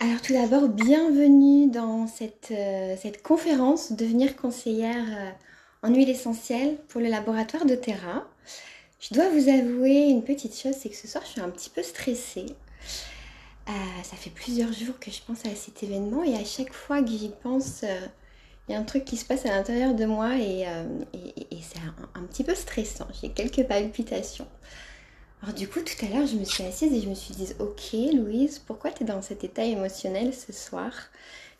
Alors 0.00 0.20
tout 0.20 0.32
d'abord, 0.32 0.68
bienvenue 0.68 1.70
dans 1.70 2.08
cette, 2.08 2.48
euh, 2.50 2.96
cette 3.00 3.22
conférence 3.22 3.92
Devenir 3.92 4.34
conseillère 4.34 5.04
euh, 5.08 5.30
en 5.88 5.94
huile 5.94 6.10
essentielle 6.10 6.78
pour 6.88 7.00
le 7.00 7.06
laboratoire 7.06 7.64
de 7.64 7.76
Terra. 7.76 8.26
Je 8.98 9.14
dois 9.14 9.28
vous 9.28 9.48
avouer 9.48 10.08
une 10.08 10.24
petite 10.24 10.58
chose, 10.58 10.74
c'est 10.76 10.88
que 10.88 10.96
ce 10.96 11.06
soir 11.06 11.22
je 11.24 11.30
suis 11.30 11.40
un 11.40 11.48
petit 11.48 11.70
peu 11.70 11.84
stressée. 11.84 12.46
Euh, 13.68 13.72
ça 14.02 14.16
fait 14.16 14.30
plusieurs 14.30 14.72
jours 14.72 14.98
que 14.98 15.12
je 15.12 15.20
pense 15.24 15.46
à 15.46 15.54
cet 15.54 15.84
événement 15.84 16.24
et 16.24 16.34
à 16.34 16.44
chaque 16.44 16.72
fois 16.72 17.00
que 17.00 17.10
j'y 17.10 17.30
pense, 17.42 17.84
il 18.68 18.72
y 18.72 18.74
a 18.74 18.78
un 18.80 18.84
truc 18.84 19.04
qui 19.04 19.16
se 19.16 19.24
passe 19.24 19.46
à 19.46 19.50
l'intérieur 19.50 19.94
de 19.94 20.06
moi 20.06 20.36
et, 20.36 20.66
c'est 21.62 21.78
un, 21.78 22.20
un, 22.20 22.24
petit 22.24 22.42
peu 22.42 22.56
stressant. 22.56 23.06
J'ai 23.22 23.30
quelques 23.30 23.62
palpitations. 23.62 24.48
Alors 25.42 25.54
du 25.54 25.68
coup, 25.68 25.80
tout 25.80 26.04
à 26.04 26.08
l'heure, 26.08 26.26
je 26.26 26.36
me 26.36 26.44
suis 26.44 26.64
assise 26.64 26.92
et 26.92 27.00
je 27.00 27.08
me 27.08 27.14
suis 27.14 27.34
dit, 27.34 27.52
ok 27.58 27.92
Louise, 28.14 28.58
pourquoi 28.58 28.90
tu 28.90 29.02
es 29.02 29.06
dans 29.06 29.20
cet 29.20 29.44
état 29.44 29.64
émotionnel 29.64 30.32
ce 30.32 30.52
soir? 30.52 30.92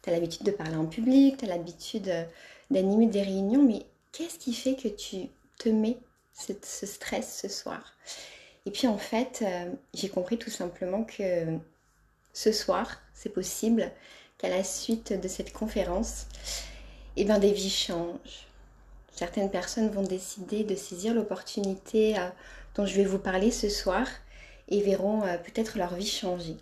Tu 0.02 0.10
as 0.10 0.12
l'habitude 0.12 0.44
de 0.44 0.50
parler 0.50 0.76
en 0.76 0.86
public, 0.86 1.36
tu 1.38 1.44
as 1.44 1.48
l'habitude 1.48 2.08
euh, 2.08 2.24
d'animer 2.70 3.06
des 3.06 3.22
réunions, 3.22 3.62
mais 3.62 3.84
qu'est-ce 4.12 4.38
qui 4.38 4.54
fait 4.54 4.74
que 4.74 4.88
tu 4.88 5.28
te 5.58 5.68
mets 5.68 5.98
ce, 6.32 6.52
stress 6.86 7.40
ce 7.42 7.48
soir? 7.48 7.94
Et 8.66 8.70
puis 8.70 8.86
en 8.86 8.98
fait, 8.98 9.42
euh, 9.42 9.70
j'ai 9.92 10.08
compris 10.08 10.38
tout 10.38 10.50
simplement 10.50 11.04
que 11.04 11.58
ce 12.32 12.52
soir, 12.52 13.00
c'est 13.12 13.30
possible 13.30 13.90
qu'à 14.38 14.48
la 14.48 14.64
suite 14.64 15.12
de 15.12 15.28
cette 15.28 15.52
conférence, 15.52 16.26
eh 17.16 17.24
ben, 17.24 17.38
des 17.38 17.52
vies 17.52 17.70
changent. 17.70 18.48
Certaines 19.12 19.50
personnes 19.50 19.90
vont 19.90 20.02
décider 20.02 20.64
de 20.64 20.74
saisir 20.74 21.14
l'opportunité 21.14 22.18
euh, 22.18 22.28
dont 22.74 22.86
je 22.86 22.94
vais 22.94 23.04
vous 23.04 23.18
parler 23.18 23.50
ce 23.50 23.68
soir 23.68 24.06
et 24.68 24.82
verront 24.82 25.22
euh, 25.24 25.36
peut-être 25.38 25.78
leur 25.78 25.94
vie 25.94 26.06
changer. 26.06 26.56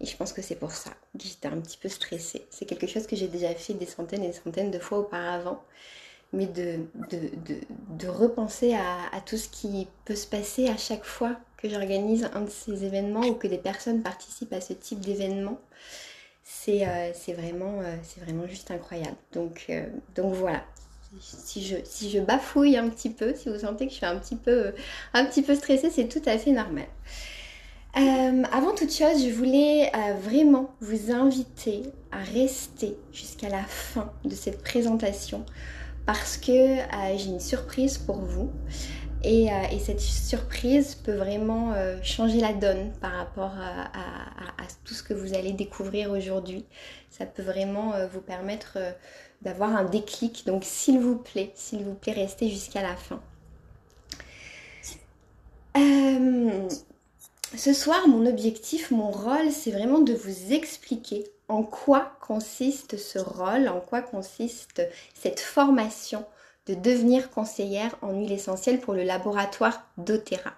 Et 0.00 0.06
je 0.06 0.16
pense 0.16 0.32
que 0.32 0.42
c'est 0.42 0.56
pour 0.56 0.72
ça 0.72 0.90
que 1.16 1.24
j'étais 1.24 1.48
un 1.48 1.60
petit 1.60 1.78
peu 1.78 1.88
stressée. 1.88 2.44
C'est 2.50 2.66
quelque 2.66 2.86
chose 2.86 3.06
que 3.06 3.16
j'ai 3.16 3.28
déjà 3.28 3.54
fait 3.54 3.74
des 3.74 3.86
centaines 3.86 4.24
et 4.24 4.28
des 4.28 4.32
centaines 4.32 4.70
de 4.70 4.78
fois 4.78 4.98
auparavant. 4.98 5.62
Mais 6.32 6.46
de, 6.46 6.78
de, 7.10 8.08
repenser 8.08 8.74
à, 8.74 9.20
tout 9.26 9.36
ce 9.36 9.50
qui 9.50 9.86
peut 10.06 10.14
se 10.14 10.26
passer 10.26 10.66
à 10.66 10.78
chaque 10.78 11.04
fois 11.04 11.36
que 11.58 11.68
j'organise 11.68 12.26
un 12.32 12.40
de 12.40 12.48
ces 12.48 12.84
événements 12.84 13.20
ou 13.20 13.34
que 13.34 13.46
des 13.46 13.58
personnes 13.58 14.02
participent 14.02 14.54
à 14.54 14.62
ce 14.62 14.72
type 14.72 15.00
d'événement, 15.00 15.60
c'est 16.42 16.88
euh, 16.88 17.12
vraiment, 17.34 17.82
euh, 17.82 17.94
vraiment 18.22 18.46
juste 18.46 18.70
incroyable. 18.70 19.16
Donc, 19.32 19.70
donc 20.16 20.32
voilà, 20.32 20.64
si 21.20 21.64
je, 21.64 21.76
si 21.84 22.10
je 22.10 22.18
bafouille 22.18 22.76
un 22.76 22.88
petit 22.88 23.10
peu, 23.10 23.34
si 23.34 23.48
vous 23.48 23.58
sentez 23.58 23.86
que 23.86 23.92
je 23.92 23.96
suis 23.96 24.06
un 24.06 24.16
petit 24.16 24.36
peu, 24.36 24.72
un 25.14 25.24
petit 25.24 25.42
peu 25.42 25.54
stressée, 25.54 25.90
c'est 25.90 26.08
tout 26.08 26.22
à 26.26 26.38
fait 26.38 26.52
normal. 26.52 26.86
Euh, 27.94 28.42
avant 28.50 28.74
toute 28.74 28.90
chose, 28.90 29.22
je 29.22 29.30
voulais 29.30 29.90
euh, 29.94 30.14
vraiment 30.14 30.74
vous 30.80 31.12
inviter 31.12 31.82
à 32.10 32.18
rester 32.22 32.96
jusqu'à 33.12 33.50
la 33.50 33.62
fin 33.64 34.10
de 34.24 34.34
cette 34.34 34.62
présentation 34.62 35.44
parce 36.06 36.38
que 36.38 36.50
euh, 36.50 37.18
j'ai 37.18 37.26
une 37.28 37.40
surprise 37.40 37.98
pour 37.98 38.16
vous. 38.16 38.50
Et, 39.24 39.50
cette 39.78 40.00
surprise 40.00 40.96
peut 40.96 41.14
vraiment 41.14 41.74
changer 42.02 42.40
la 42.40 42.52
donne 42.52 42.90
par 43.00 43.12
rapport 43.12 43.52
à, 43.56 43.84
à, 43.84 44.66
tout 44.84 44.94
ce 44.94 45.02
que 45.04 45.14
vous 45.14 45.34
allez 45.34 45.52
découvrir 45.52 46.10
aujourd'hui. 46.10 46.64
Ça 47.08 47.24
peut 47.24 47.42
vraiment 47.42 47.92
vous 48.12 48.20
permettre 48.20 48.78
d'avoir 49.42 49.76
un 49.76 49.84
déclic. 49.84 50.46
Donc 50.46 50.64
s'il 50.64 50.98
vous 50.98 51.16
plaît, 51.16 51.52
s'il 51.54 51.84
vous 51.84 51.94
plaît, 51.94 52.12
restez 52.12 52.48
jusqu'à 52.48 52.82
la 52.82 52.96
fin. 52.96 53.20
Euh, 55.76 56.68
ce 57.56 57.72
soir, 57.72 58.08
mon 58.08 58.26
objectif, 58.26 58.90
mon 58.90 59.10
rôle, 59.10 59.50
c'est 59.50 59.70
vraiment 59.70 60.00
de 60.00 60.14
vous 60.14 60.52
expliquer 60.52 61.24
en 61.48 61.62
quoi 61.62 62.16
consiste 62.20 62.96
ce 62.96 63.18
rôle, 63.18 63.68
en 63.68 63.80
quoi 63.80 64.00
consiste 64.00 64.82
cette 65.14 65.40
formation 65.40 66.24
de 66.66 66.74
devenir 66.74 67.30
conseillère 67.30 67.96
en 68.02 68.12
huile 68.12 68.32
essentielle 68.32 68.80
pour 68.80 68.94
le 68.94 69.02
laboratoire 69.02 69.86
doTERRA. 69.98 70.52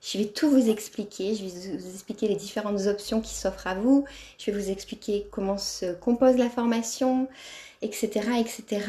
Je 0.00 0.18
vais 0.18 0.26
tout 0.26 0.48
vous 0.48 0.70
expliquer, 0.70 1.34
je 1.34 1.44
vais 1.44 1.76
vous 1.76 1.94
expliquer 1.94 2.28
les 2.28 2.36
différentes 2.36 2.86
options 2.86 3.20
qui 3.20 3.34
s'offrent 3.34 3.66
à 3.66 3.74
vous, 3.74 4.06
je 4.38 4.50
vais 4.50 4.58
vous 4.58 4.70
expliquer 4.70 5.26
comment 5.30 5.58
se 5.58 5.92
compose 5.92 6.36
la 6.36 6.48
formation, 6.48 7.28
etc., 7.82 8.08
etc. 8.38 8.86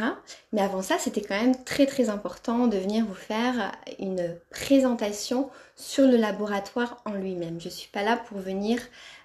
Mais 0.53 0.61
avant 0.61 0.81
ça, 0.81 0.97
c'était 0.99 1.21
quand 1.21 1.39
même 1.39 1.63
très 1.65 1.85
très 1.85 2.09
important 2.09 2.67
de 2.67 2.77
venir 2.77 3.05
vous 3.05 3.13
faire 3.13 3.73
une 3.99 4.35
présentation 4.49 5.49
sur 5.75 6.07
le 6.07 6.17
laboratoire 6.17 7.01
en 7.05 7.13
lui-même. 7.13 7.59
Je 7.59 7.67
ne 7.67 7.73
suis 7.73 7.89
pas 7.89 8.03
là 8.03 8.15
pour 8.15 8.37
venir 8.37 8.79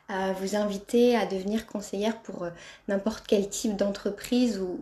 euh, 0.09 0.33
vous 0.41 0.55
inviter 0.55 1.17
à 1.17 1.27
devenir 1.27 1.67
conseillère 1.67 2.23
pour 2.23 2.45
euh, 2.45 2.51
n'importe 2.87 3.25
quel 3.27 3.49
type 3.49 3.77
d'entreprise 3.77 4.61
ou, 4.61 4.79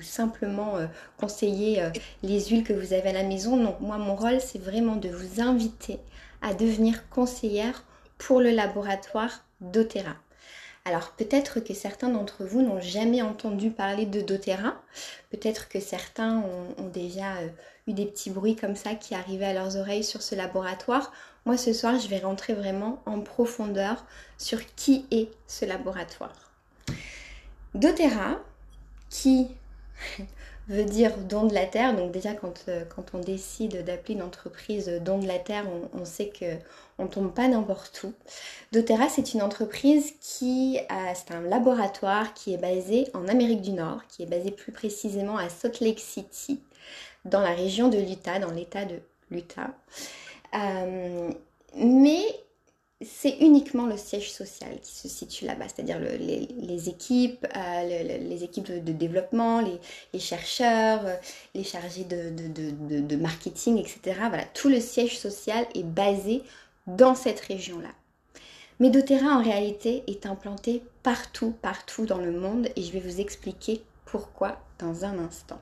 simplement 0.00 0.76
euh, 0.76 0.86
conseiller 1.16 1.82
les 2.22 2.44
huiles 2.44 2.62
que 2.62 2.72
vous 2.72 2.92
avez 2.92 3.08
à 3.08 3.12
la 3.12 3.24
maison. 3.24 3.56
Non, 3.56 3.76
moi 3.80 3.98
mon 3.98 4.14
rôle 4.14 4.40
c'est 4.40 4.60
vraiment 4.60 4.94
de 4.94 5.08
vous 5.08 5.40
inviter 5.40 5.98
à 6.42 6.54
devenir 6.54 7.08
conseillère 7.08 7.84
pour 8.18 8.40
le 8.40 8.50
laboratoire 8.50 9.44
doTERRA. 9.60 10.16
Alors 10.84 11.12
peut-être 11.12 11.60
que 11.60 11.74
certains 11.74 12.08
d'entre 12.08 12.44
vous 12.44 12.60
n'ont 12.60 12.80
jamais 12.80 13.22
entendu 13.22 13.70
parler 13.70 14.04
de 14.04 14.20
doTERRA, 14.20 14.74
peut-être 15.30 15.68
que 15.68 15.78
certains 15.78 16.42
ont, 16.76 16.88
déjà 16.88 17.36
euh, 17.36 17.48
eu 17.86 17.92
des 17.92 18.06
petits 18.06 18.30
bruits 18.30 18.56
comme 18.56 18.74
ça 18.74 18.94
qui 18.94 19.14
arrivaient 19.14 19.46
à 19.46 19.54
leurs 19.54 19.76
oreilles 19.76 20.02
sur 20.02 20.22
ce 20.22 20.34
laboratoire. 20.34 21.12
Moi 21.46 21.56
ce 21.56 21.72
soir 21.72 22.00
je 22.00 22.08
vais 22.08 22.18
rentrer 22.18 22.52
vraiment 22.52 23.00
en 23.06 23.20
profondeur 23.20 24.04
sur 24.38 24.58
qui 24.74 25.06
est 25.12 25.30
ce 25.46 25.64
laboratoire. 25.64 26.50
doTERRA, 27.74 28.40
qui 29.08 29.48
veut 30.68 30.84
dire 30.84 31.16
don 31.16 31.46
de 31.46 31.54
la 31.54 31.66
terre. 31.66 31.96
Donc 31.96 32.12
déjà 32.12 32.34
quand, 32.34 32.64
euh, 32.68 32.84
quand 32.94 33.14
on 33.14 33.18
décide 33.18 33.84
d'appeler 33.84 34.14
une 34.14 34.22
entreprise 34.22 34.88
don 35.04 35.18
de 35.18 35.26
la 35.26 35.38
terre, 35.38 35.64
on, 35.92 36.04
sait 36.04 36.28
que 36.28 36.46
on 36.98 37.06
tombe 37.06 37.32
pas 37.32 37.48
n'importe 37.48 38.04
où. 38.04 38.12
doTERRA, 38.72 39.08
c'est 39.08 39.34
une 39.34 39.42
entreprise 39.42 40.14
qui, 40.20 40.78
c'est 41.14 41.34
un 41.34 41.40
laboratoire 41.42 42.34
qui 42.34 42.54
est 42.54 42.58
basé 42.58 43.08
en 43.14 43.28
Amérique 43.28 43.62
du 43.62 43.72
Nord, 43.72 44.06
qui 44.08 44.22
est 44.22 44.26
basé 44.26 44.50
plus 44.50 44.72
précisément 44.72 45.36
à 45.36 45.48
Salt 45.48 45.80
Lake 45.80 46.00
City, 46.00 46.60
dans 47.24 47.40
la 47.40 47.54
région 47.54 47.88
de 47.88 47.98
l'Utah, 47.98 48.38
dans 48.38 48.50
l'état 48.50 48.84
de 48.84 48.96
l'Utah. 49.30 49.70
Euh, 50.54 51.30
mais 51.74 52.22
c'est 53.04 53.38
uniquement 53.40 53.86
le 53.86 53.96
siège 53.96 54.32
social 54.32 54.78
qui 54.80 54.92
se 54.92 55.08
situe 55.08 55.44
là-bas, 55.44 55.66
c'est-à-dire 55.68 55.98
les, 56.00 56.88
équipes, 56.88 57.46
euh, 57.56 58.18
les 58.18 58.44
équipes 58.44 58.70
de, 58.84 58.92
développement, 58.92 59.60
les, 60.12 60.20
chercheurs, 60.20 61.06
euh, 61.06 61.14
les 61.54 61.64
chargés 61.64 62.04
de, 62.04 63.16
marketing, 63.16 63.78
etc. 63.78 64.16
Voilà, 64.28 64.44
tout 64.54 64.68
le 64.68 64.80
siège 64.80 65.18
social 65.18 65.66
est 65.74 65.84
basé 65.84 66.42
dans 66.86 67.14
cette 67.14 67.40
région-là. 67.40 67.90
Mais 68.80 68.90
doTERRA 68.90 69.38
en 69.38 69.42
réalité 69.42 70.02
est 70.06 70.26
implanté 70.26 70.82
partout, 71.02 71.54
partout 71.62 72.06
dans 72.06 72.18
le 72.18 72.32
monde 72.32 72.68
et 72.74 72.82
je 72.82 72.92
vais 72.92 73.00
vous 73.00 73.20
expliquer 73.20 73.82
pourquoi 74.06 74.58
dans 74.78 75.04
un 75.04 75.18
instant. 75.18 75.60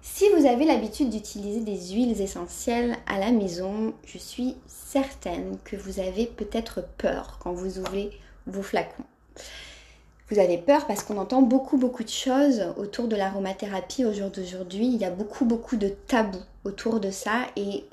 Si 0.00 0.24
vous 0.30 0.46
avez 0.46 0.64
l'habitude 0.64 1.10
d'utiliser 1.10 1.60
des 1.60 1.92
huiles 1.92 2.20
essentielles 2.20 2.96
à 3.06 3.18
la 3.18 3.30
maison, 3.30 3.92
je 4.04 4.18
suis 4.18 4.56
certaine 4.66 5.58
que 5.64 5.76
vous 5.76 6.00
avez 6.00 6.26
peut-être 6.26 6.82
peur 6.98 7.38
quand 7.42 7.52
vous 7.52 7.78
ouvrez 7.78 8.10
vos 8.46 8.62
flacons. 8.62 9.04
Vous 10.30 10.38
avez 10.38 10.58
peur 10.58 10.86
parce 10.86 11.02
qu'on 11.02 11.16
entend 11.16 11.40
beaucoup 11.40 11.78
beaucoup 11.78 12.04
de 12.04 12.08
choses 12.08 12.62
autour 12.76 13.08
de 13.08 13.16
l'aromathérapie 13.16 14.04
au 14.04 14.12
jour 14.12 14.30
d'aujourd'hui. 14.30 14.86
Il 14.86 14.96
y 14.96 15.04
a 15.04 15.10
beaucoup 15.10 15.46
beaucoup 15.46 15.76
de 15.76 15.88
tabous 15.88 16.38
autour 16.64 17.00
de 17.00 17.10
ça 17.10 17.46
et 17.56 17.84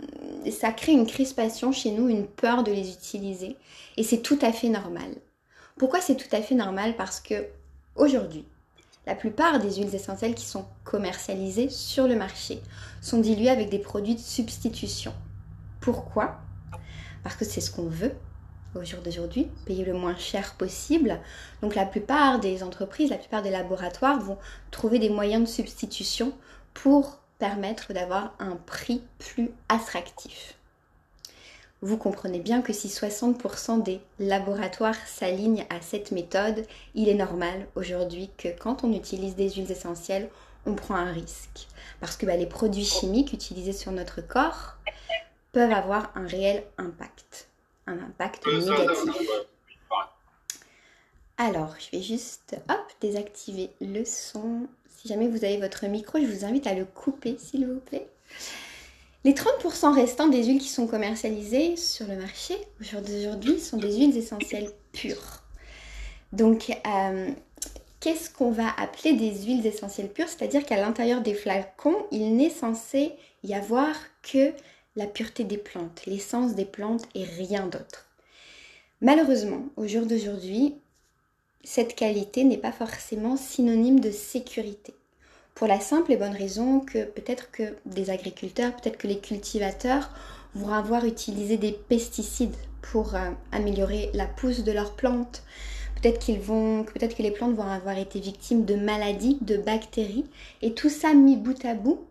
ça 0.52 0.72
crée 0.72 0.92
une 0.92 1.08
crispation 1.08 1.72
chez 1.72 1.92
nous, 1.92 2.10
une 2.10 2.28
peur 2.28 2.64
de 2.64 2.72
les 2.72 2.92
utiliser. 2.92 3.56
Et 3.98 4.04
c'est 4.04 4.22
tout 4.22 4.40
à 4.42 4.52
fait 4.52 4.70
normal. 4.70 5.10
Pourquoi 5.78 6.02
c'est 6.02 6.16
tout 6.16 6.34
à 6.36 6.42
fait 6.42 6.56
normal? 6.56 6.96
Parce 6.98 7.22
que 7.22 7.46
aujourd'hui, 7.96 8.46
la 9.06 9.16
plupart 9.16 9.60
des 9.60 9.76
huiles 9.76 9.94
essentielles 9.94 10.36
qui 10.36 10.46
sont 10.46 10.66
commercialisées 10.84 11.70
sur 11.70 12.08
le 12.08 12.16
marché 12.16 12.62
sont 13.02 13.20
diluées 13.20 13.50
avec 13.50 13.70
des 13.70 13.80
produits 13.80 14.16
de 14.16 14.20
substitution. 14.20 15.14
Pourquoi? 15.80 16.40
Parce 17.24 17.36
que 17.36 17.46
c'est 17.46 17.62
ce 17.62 17.72
qu'on 17.72 17.88
veut 17.88 18.14
au 18.76 18.84
jour 18.84 19.02
d'aujourd'hui, 19.02 19.48
payer 19.66 19.86
le 19.86 19.94
moins 19.94 20.18
cher 20.18 20.56
possible. 20.56 21.20
Donc 21.62 21.76
la 21.76 21.86
plupart 21.86 22.40
des 22.40 22.64
entreprises, 22.64 23.10
la 23.10 23.18
plupart 23.18 23.42
des 23.42 23.50
laboratoires 23.50 24.20
vont 24.20 24.38
trouver 24.72 25.00
des 25.00 25.10
moyens 25.10 25.44
de 25.44 25.50
substitution 25.50 26.34
pour 26.74 27.20
permettre 27.40 27.94
d'avoir 27.94 28.34
un 28.40 28.58
prix 28.66 29.02
plus 29.20 29.52
attractif. 29.70 30.56
Vous 31.82 31.98
comprenez 31.98 32.40
bien 32.40 32.62
que 32.62 32.74
si 32.74 32.88
60% 32.88 33.84
des 33.84 34.00
laboratoires 34.20 34.96
s'alignent 35.08 35.66
à 35.70 35.82
cette 35.82 36.12
méthode, 36.12 36.66
il 36.96 37.10
est 37.10 37.16
normal 37.16 37.68
aujourd'hui 37.76 38.30
que 38.38 38.48
quand 38.48 38.84
on 38.84 38.94
utilise 38.94 39.36
des 39.36 39.50
huiles 39.52 39.72
essentielles, 39.72 40.30
on 40.66 40.74
prend 40.74 40.96
un 40.96 41.12
risque. 41.12 41.68
Parce 42.00 42.18
que 42.18 42.26
bah, 42.26 42.38
les 42.38 42.48
produits 42.48 42.86
chimiques 42.86 43.34
utilisés 43.34 43.74
sur 43.74 43.92
notre 43.92 44.22
corps 44.22 44.78
peuvent 45.52 45.72
avoir 45.72 46.12
un 46.16 46.26
réel 46.26 46.64
impact, 46.78 47.48
un 47.88 48.00
impact 48.00 48.48
négatif. 48.48 49.30
Alors, 51.38 51.76
je 51.80 51.98
vais 51.98 52.04
juste, 52.04 52.58
hop, 52.70 52.92
désactiver 53.02 53.70
le 53.82 54.06
son. 54.06 54.68
Si 54.88 55.10
jamais 55.10 55.28
vous 55.28 55.44
avez 55.44 55.58
votre 55.58 55.86
micro, 55.86 56.20
je 56.20 56.26
vous 56.26 56.46
invite 56.46 56.66
à 56.66 56.74
le 56.74 56.86
couper, 56.86 57.38
s'il 57.38 57.68
vous 57.68 57.82
plaît. 57.82 58.08
Les 59.26 59.34
30% 59.34 59.92
restants 59.92 60.28
des 60.28 60.44
huiles 60.44 60.62
qui 60.62 60.70
sont 60.70 60.86
commercialisées 60.86 61.78
sur 61.78 62.06
le 62.06 62.16
marché 62.16 62.54
aujourd'hui 62.80 63.60
sont 63.60 63.78
des 63.78 63.98
huiles 63.98 64.16
essentielles 64.16 64.70
pures. 64.92 65.42
Donc, 66.32 66.70
euh, 66.86 67.32
qu'est-ce 68.00 68.30
qu'on 68.30 68.52
va 68.52 68.70
appeler 68.78 69.14
des 69.14 69.34
huiles 69.46 69.66
essentielles 69.66 70.12
pures? 70.12 70.30
C'est-à-dire 70.30 70.64
qu'à 70.64 70.80
l'intérieur 70.80 71.22
des 71.22 71.34
flacons, 71.34 72.06
il 72.12 72.36
n'est 72.36 72.52
censé 72.52 73.14
y 73.44 73.56
avoir 73.56 73.96
que 74.22 74.54
la 74.96 75.08
pureté 75.08 75.44
des 75.44 75.58
plantes, 75.58 76.06
l'essence 76.06 76.54
des 76.54 76.66
plantes 76.66 77.08
et 77.16 77.24
rien 77.24 77.66
d'autre. 77.66 78.06
Malheureusement, 79.02 79.66
au 79.76 79.88
jour 79.88 80.06
d'aujourd'hui, 80.06 80.76
cette 81.64 81.96
qualité 81.96 82.44
n'est 82.44 82.60
pas 82.60 82.72
forcément 82.72 83.38
synonyme 83.38 84.00
de 84.00 84.12
sécurité. 84.12 84.94
Pour 85.56 85.68
la 85.68 85.80
simple 85.80 86.12
et 86.12 86.18
bonne 86.18 86.36
raison 86.36 86.82
que 86.82 87.06
peut-être 87.06 87.50
que 87.50 87.78
des 87.86 88.10
agriculteurs, 88.10 88.76
peut-être 88.76 88.98
que 88.98 89.08
les 89.08 89.20
cultivateurs 89.20 90.10
vont 90.54 90.74
avoir 90.74 91.06
utilisé 91.06 91.56
des 91.56 91.72
pesticides 91.72 92.58
pour 92.82 93.16
euh, 93.16 93.32
améliorer 93.54 94.10
la 94.14 94.26
pousse 94.26 94.66
de 94.66 94.74
leurs 94.74 94.98
plantes. 94.98 95.44
Peut-être 95.96 96.20
qu'ils 96.20 96.42
vont, 96.42 96.84
peut-être 96.84 97.16
que 97.16 97.24
les 97.24 97.32
plantes 97.32 97.56
vont 97.56 97.64
avoir 97.64 97.98
été 97.98 98.20
victimes 98.20 98.66
de 98.66 98.76
maladies, 98.76 99.38
de 99.40 99.56
bactéries, 99.56 100.26
et 100.62 100.74
tout 100.74 100.90
ça 100.90 101.14
mis 101.14 101.38
bout 101.38 101.64
à 101.64 101.74
bout 101.74 102.02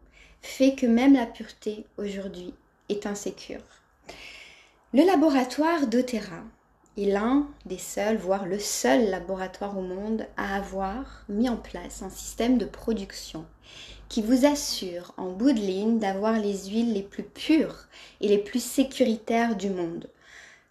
fait 0.41 0.75
que 0.75 0.87
même 0.87 1.12
la 1.12 1.26
pureté 1.26 1.85
aujourd'hui 1.99 2.55
est 2.88 3.05
insécure. 3.05 3.61
Le 4.94 5.05
laboratoire 5.05 5.87
d'Otera 5.87 6.43
est 6.96 7.06
l'un 7.06 7.46
des 7.67 7.79
seuls, 7.79 8.17
voire 8.17 8.46
le 8.46 8.58
seul 8.58 9.11
laboratoire 9.11 9.76
au 9.76 9.82
monde 9.82 10.26
à 10.37 10.56
avoir 10.56 11.25
mis 11.29 11.49
en 11.49 11.56
place 11.56 12.02
un 12.02 12.11
système 12.11 12.58
de 12.58 12.64
production 12.64 13.44
qui 14.08 14.23
vous 14.23 14.46
assure 14.46 15.12
en 15.17 15.31
bout 15.31 15.52
de 15.52 15.58
ligne 15.58 15.99
d'avoir 15.99 16.38
les 16.38 16.69
huiles 16.69 16.93
les 16.93 17.02
plus 17.02 17.25
pures 17.25 17.87
et 18.20 18.29
les 18.29 18.38
plus 18.38 18.62
sécuritaires 18.62 19.56
du 19.56 19.70
monde. 19.70 20.08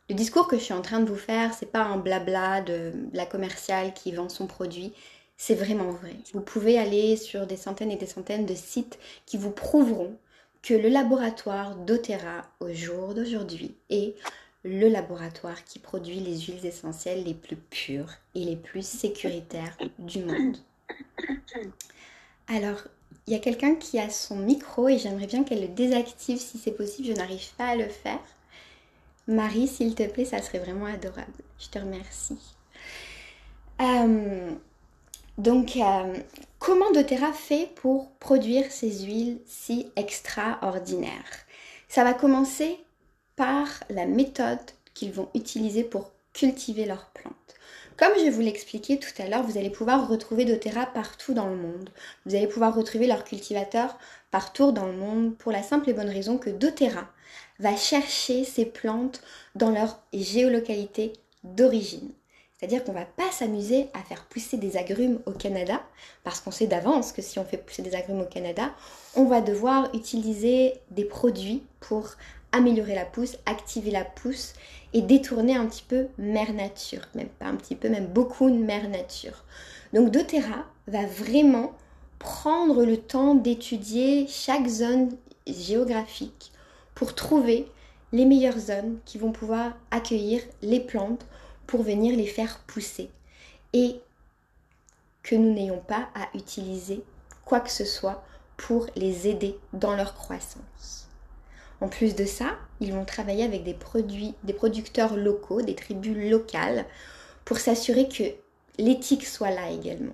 Le 0.09 0.15
discours 0.15 0.47
que 0.47 0.57
je 0.57 0.63
suis 0.63 0.73
en 0.73 0.81
train 0.81 0.99
de 0.99 1.09
vous 1.09 1.17
faire, 1.17 1.53
c'est 1.53 1.71
pas 1.71 1.83
un 1.83 1.97
blabla 1.97 2.61
de 2.61 2.93
la 3.13 3.25
commerciale 3.25 3.93
qui 3.93 4.11
vend 4.11 4.29
son 4.29 4.47
produit, 4.47 4.93
c'est 5.37 5.55
vraiment 5.55 5.91
vrai. 5.91 6.15
Vous 6.33 6.41
pouvez 6.41 6.77
aller 6.77 7.17
sur 7.17 7.47
des 7.47 7.57
centaines 7.57 7.91
et 7.91 7.97
des 7.97 8.05
centaines 8.05 8.45
de 8.45 8.55
sites 8.55 8.99
qui 9.25 9.37
vous 9.37 9.51
prouveront 9.51 10.15
que 10.61 10.73
le 10.73 10.87
laboratoire 10.89 11.75
d'Otera 11.75 12.43
au 12.61 12.71
jour 12.71 13.13
d'aujourd'hui 13.13 13.75
est 13.89 14.15
le 14.63 14.87
laboratoire 14.87 15.63
qui 15.65 15.79
produit 15.79 16.19
les 16.19 16.39
huiles 16.39 16.65
essentielles 16.65 17.23
les 17.23 17.33
plus 17.33 17.57
pures 17.57 18.13
et 18.33 18.45
les 18.45 18.55
plus 18.55 18.85
sécuritaires 18.85 19.77
du 19.99 20.23
monde. 20.23 20.57
Alors, 22.47 22.87
il 23.27 23.33
y 23.33 23.35
a 23.35 23.39
quelqu'un 23.39 23.75
qui 23.75 23.99
a 23.99 24.09
son 24.09 24.37
micro 24.37 24.89
et 24.89 24.97
j'aimerais 24.97 25.27
bien 25.27 25.43
qu'elle 25.43 25.61
le 25.61 25.67
désactive 25.67 26.39
si 26.39 26.57
c'est 26.57 26.71
possible, 26.71 27.07
je 27.07 27.13
n'arrive 27.13 27.53
pas 27.57 27.67
à 27.67 27.75
le 27.75 27.87
faire. 27.87 28.19
Marie, 29.27 29.67
s'il 29.67 29.95
te 29.95 30.03
plaît, 30.03 30.25
ça 30.25 30.41
serait 30.41 30.59
vraiment 30.59 30.85
adorable. 30.85 31.31
Je 31.57 31.69
te 31.69 31.79
remercie. 31.79 32.39
Euh, 33.81 34.51
donc, 35.37 35.77
euh, 35.77 36.17
comment 36.59 36.91
doTERRA 36.91 37.31
fait 37.31 37.69
pour 37.75 38.11
produire 38.11 38.69
ces 38.71 39.05
huiles 39.05 39.39
si 39.45 39.91
extraordinaires? 39.95 41.45
Ça 41.87 42.03
va 42.03 42.13
commencer 42.13 42.77
par 43.35 43.67
la 43.89 44.05
méthode 44.05 44.59
qu'ils 44.93 45.11
vont 45.11 45.29
utiliser 45.33 45.83
pour 45.83 46.11
cultiver 46.33 46.85
leurs 46.85 47.07
plantes. 47.11 47.33
Comme 47.97 48.13
je 48.17 48.29
vous 48.29 48.41
l'expliquais 48.41 48.97
tout 48.97 49.21
à 49.21 49.27
l'heure, 49.27 49.43
vous 49.43 49.57
allez 49.57 49.69
pouvoir 49.69 50.07
retrouver 50.07 50.45
doTERRA 50.45 50.87
partout 50.87 51.33
dans 51.33 51.47
le 51.47 51.55
monde. 51.55 51.89
Vous 52.25 52.35
allez 52.35 52.47
pouvoir 52.47 52.73
retrouver 52.73 53.05
leurs 53.05 53.23
cultivateurs 53.23 53.97
partout 54.31 54.71
dans 54.71 54.87
le 54.87 54.93
monde 54.93 55.35
pour 55.37 55.51
la 55.51 55.61
simple 55.61 55.89
et 55.89 55.93
bonne 55.93 56.09
raison 56.09 56.39
que 56.39 56.49
doTERRA 56.49 57.07
va 57.59 57.75
chercher 57.75 58.45
ces 58.45 58.65
plantes 58.65 59.21
dans 59.55 59.69
leur 59.69 60.01
géolocalité 60.11 61.13
d'origine. 61.43 62.11
C'est-à-dire 62.57 62.83
qu'on 62.83 62.93
ne 62.93 62.99
va 62.99 63.05
pas 63.05 63.29
s'amuser 63.31 63.87
à 63.93 64.01
faire 64.03 64.23
pousser 64.25 64.57
des 64.57 64.77
agrumes 64.77 65.19
au 65.25 65.31
Canada, 65.31 65.83
parce 66.23 66.39
qu'on 66.39 66.51
sait 66.51 66.65
d'avance 66.65 67.11
que 67.11 67.21
si 67.21 67.37
on 67.37 67.43
fait 67.43 67.57
pousser 67.57 67.81
des 67.81 67.93
agrumes 67.93 68.21
au 68.21 68.25
Canada, 68.25 68.71
on 69.15 69.25
va 69.25 69.41
devoir 69.41 69.93
utiliser 69.93 70.73
des 70.89 71.03
produits 71.03 71.63
pour 71.81 72.11
améliorer 72.53 72.95
la 72.95 73.03
pousse, 73.03 73.37
activer 73.45 73.91
la 73.91 74.05
pousse 74.05 74.53
et 74.93 75.01
détourner 75.01 75.55
un 75.55 75.65
petit 75.65 75.83
peu 75.85 76.07
mère 76.17 76.53
nature, 76.53 77.01
même 77.15 77.27
pas 77.27 77.47
un 77.47 77.55
petit 77.55 77.75
peu, 77.75 77.89
même 77.89 78.07
beaucoup 78.07 78.49
de 78.49 78.55
mère 78.55 78.87
nature. 78.87 79.43
Donc 79.91 80.11
doTERRA 80.11 80.65
va 80.87 81.05
vraiment 81.05 81.73
prendre 82.19 82.85
le 82.85 82.97
temps 82.97 83.35
d'étudier 83.35 84.27
chaque 84.27 84.67
zone 84.67 85.09
géographique 85.45 86.51
pour 86.95 87.15
trouver 87.15 87.67
les 88.13 88.25
meilleures 88.25 88.59
zones 88.59 88.99
qui 89.03 89.17
vont 89.17 89.31
pouvoir 89.31 89.73
accueillir 89.91 90.41
les 90.61 90.79
plantes 90.79 91.25
pour 91.67 91.81
venir 91.81 92.15
les 92.15 92.27
faire 92.27 92.59
pousser 92.67 93.09
et 93.73 93.99
que 95.23 95.35
nous 95.35 95.51
n'ayons 95.53 95.79
pas 95.79 96.09
à 96.13 96.27
utiliser 96.35 97.03
quoi 97.45 97.59
que 97.59 97.71
ce 97.71 97.85
soit 97.85 98.23
pour 98.57 98.85
les 98.95 99.27
aider 99.27 99.57
dans 99.73 99.95
leur 99.95 100.13
croissance. 100.13 101.02
En 101.83 101.89
plus 101.89 102.15
de 102.15 102.23
ça, 102.23 102.57
ils 102.79 102.93
vont 102.93 103.03
travailler 103.03 103.43
avec 103.43 103.65
des 103.65 103.73
produits, 103.73 104.35
des 104.45 104.53
producteurs 104.53 105.17
locaux, 105.17 105.61
des 105.61 105.75
tribus 105.75 106.15
locales, 106.31 106.85
pour 107.43 107.57
s'assurer 107.57 108.07
que 108.07 108.23
l'éthique 108.77 109.25
soit 109.25 109.51
là 109.51 109.69
également. 109.69 110.13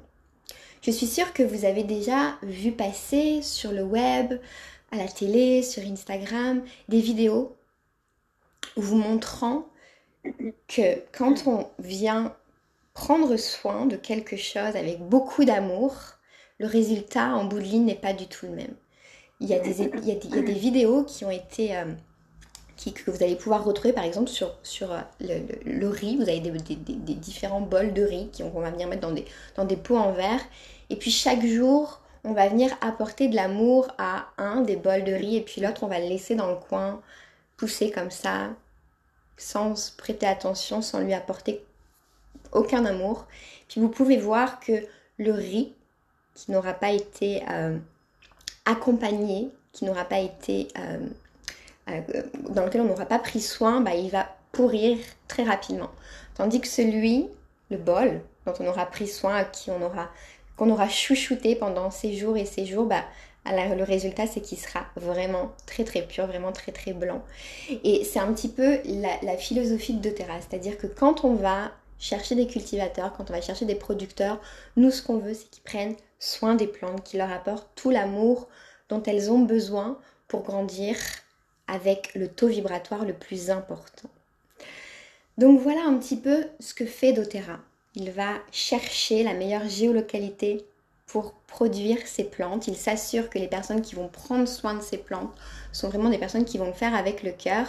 Je 0.82 0.90
suis 0.90 1.06
sûre 1.06 1.32
que 1.32 1.44
vous 1.44 1.66
avez 1.66 1.84
déjà 1.84 2.40
vu 2.42 2.72
passer 2.72 3.44
sur 3.44 3.72
le 3.72 3.84
web, 3.84 4.40
à 4.92 4.98
la 4.98 5.08
télé, 5.08 5.62
sur 5.62 5.84
Instagram, 5.84 6.64
des 6.88 7.02
vidéos 7.02 7.56
vous 8.76 8.98
montrant 8.98 9.68
que 10.68 11.04
quand 11.12 11.46
on 11.46 11.70
vient 11.78 12.36
prendre 12.96 13.38
soin 13.38 13.86
de 13.86 13.96
quelque 13.96 14.38
chose 14.38 14.76
avec 14.76 15.08
beaucoup 15.08 15.46
d'amour, 15.46 15.94
le 16.58 16.66
résultat 16.66 17.36
en 17.36 17.46
bout 17.46 17.60
de 17.60 17.64
ligne 17.64 17.86
n'est 17.86 17.94
pas 17.94 18.14
du 18.14 18.26
tout 18.26 18.48
le 18.48 18.54
même. 18.54 18.76
Il 19.40 19.48
y 19.48 19.54
a 19.54 19.60
des, 19.60 19.74
des, 19.74 20.54
vidéos 20.54 21.04
qui 21.04 21.26
ont 21.26 21.32
été... 21.32 21.76
Euh, 21.76 21.86
qui, 22.76 22.94
que 22.94 23.12
vous 23.12 23.24
allez 23.24 23.36
pouvoir 23.36 23.66
retrouver 23.66 23.92
par 23.92 24.06
exemple 24.06 24.30
sur, 24.30 24.56
sur 24.64 24.94
euh, 24.94 25.02
le, 25.66 25.88
riz. 25.90 26.16
Vous 26.16 26.30
avez 26.30 26.40
des, 26.40 26.52
différents 27.16 27.60
bols 27.60 27.94
de 27.94 28.04
riz 28.04 28.30
qu'on 28.38 28.62
va 28.62 28.72
venir 28.72 28.88
mettre 28.88 29.02
dans 29.02 29.12
des, 29.12 29.26
dans 29.56 29.66
des 29.66 29.76
pots 29.76 29.98
en 29.98 30.14
verre. 30.14 30.40
Et 30.90 30.96
puis 30.96 31.12
chaque 31.12 31.46
jour, 31.46 32.00
on 32.24 32.32
va 32.32 32.48
venir 32.48 32.76
apporter 32.80 33.28
de 33.28 33.36
l'amour 33.36 33.90
à 33.98 34.28
un 34.38 34.62
des 34.62 34.78
bols 34.78 35.04
de 35.04 35.12
riz 35.12 35.38
et 35.38 35.42
puis 35.42 35.60
l'autre, 35.62 35.84
on 35.84 35.88
va 35.88 36.00
le 36.00 36.08
laisser 36.08 36.36
dans 36.36 36.50
le 36.50 36.56
coin, 36.56 37.02
pousser 37.58 37.92
comme 37.92 38.12
ça, 38.12 38.50
sans 39.36 39.96
prêter 39.98 40.26
attention, 40.26 40.82
sans 40.82 41.02
lui 41.02 41.14
apporter 41.14 41.64
aucun 42.54 42.86
amour. 42.86 43.28
Puis 43.68 43.82
vous 43.82 43.90
pouvez 43.90 44.18
voir 44.18 44.60
que 44.62 44.86
le 45.18 45.32
riz 45.34 45.74
qui 46.34 46.52
n'aura 46.52 46.74
pas 46.74 46.92
été 46.92 47.44
euh, 47.50 47.78
accompagné, 48.70 49.50
qui 49.72 49.86
n'aura 49.86 50.06
pas 50.06 50.20
été 50.20 50.68
euh, 50.78 51.00
euh, 51.90 52.02
dans 52.50 52.66
lequel 52.66 52.82
on 52.82 52.86
n'aura 52.86 53.06
pas 53.06 53.20
pris 53.20 53.42
soin, 53.42 53.82
bah, 53.82 53.96
il 53.96 54.10
va 54.10 54.28
pourrir 54.52 54.98
très 55.28 55.44
rapidement. 55.44 55.90
Tandis 56.36 56.62
que 56.62 56.68
celui, 56.68 57.28
le 57.70 57.78
bol, 57.78 58.22
dont 58.46 58.54
on 58.60 58.68
aura 58.68 58.86
pris 58.86 59.08
soin, 59.08 59.44
qui 59.44 59.72
on 59.72 59.82
aura 59.82 60.10
qu'on 60.56 60.70
aura 60.72 60.90
chouchouté 60.90 61.56
pendant 61.56 61.90
ces 61.90 62.14
jours 62.16 62.36
et 62.36 62.46
ces 62.46 62.66
jours, 62.66 62.86
bah, 62.86 63.06
le 63.46 63.84
résultat 63.84 64.28
c'est 64.28 64.42
qu'il 64.42 64.58
sera 64.58 64.86
vraiment 64.98 65.54
très 65.66 65.86
très 65.86 66.02
pur, 66.02 66.28
vraiment 66.28 66.52
très 66.52 66.72
très 66.72 66.94
blanc. 66.94 67.24
Et 67.84 68.04
c'est 68.04 68.20
un 68.20 68.32
petit 68.34 68.50
peu 68.50 68.80
la, 69.24 69.38
philosophie 69.38 69.94
de 69.94 70.10
doTERRA, 70.10 70.42
c'est-à-dire 70.42 70.78
que 70.78 70.88
quand 70.88 71.24
on 71.24 71.36
va 71.36 71.72
chercher 71.98 72.36
des 72.36 72.46
cultivateurs, 72.48 73.14
quand 73.16 73.30
on 73.30 73.34
va 73.34 73.42
chercher 73.42 73.66
des 73.66 73.76
producteurs, 73.76 74.40
nous 74.76 74.92
ce 74.92 75.02
qu'on 75.02 75.18
veut 75.18 75.34
c'est 75.34 75.50
qu'ils 75.50 75.64
prennent 75.64 75.96
soin 76.20 76.56
des 76.56 76.68
plantes, 76.68 77.04
qu'ils 77.04 77.20
leur 77.20 77.32
apportent 77.32 77.70
tout 77.76 77.90
l'amour 77.90 78.48
dont 78.90 79.02
elles 79.04 79.32
ont 79.32 79.40
besoin 79.40 79.98
pour 80.28 80.44
grandir 80.44 80.96
avec 81.68 82.14
le 82.16 82.28
taux 82.28 82.48
vibratoire 82.48 83.06
le 83.06 83.14
plus 83.14 83.50
important. 83.50 84.10
Donc 85.38 85.60
voilà 85.62 85.84
un 85.86 85.98
petit 85.98 86.18
peu 86.18 86.46
ce 86.60 86.74
que 86.74 86.86
fait 86.86 87.14
doTERRA. 87.14 87.60
Il 87.96 88.12
va 88.12 88.34
chercher 88.52 89.24
la 89.24 89.34
meilleure 89.34 89.68
géolocalité 89.68 90.66
pour 91.08 91.34
produire 91.48 92.06
ces 92.06 92.26
plantes. 92.26 92.68
Il 92.68 92.76
s'assure 92.76 93.30
que 93.30 93.40
les 93.40 93.48
personnes 93.48 93.82
qui 93.82 93.96
vont 93.96 94.10
prendre 94.10 94.48
soin 94.48 94.76
de 94.76 94.82
ces 94.82 94.98
plantes 94.98 95.34
sont 95.72 95.90
vraiment 95.90 96.10
des 96.10 96.18
personnes 96.18 96.46
qui 96.46 96.58
vont 96.58 96.68
le 96.68 96.74
faire 96.74 96.96
avec 96.96 97.24
le 97.24 97.32
cœur. 97.32 97.68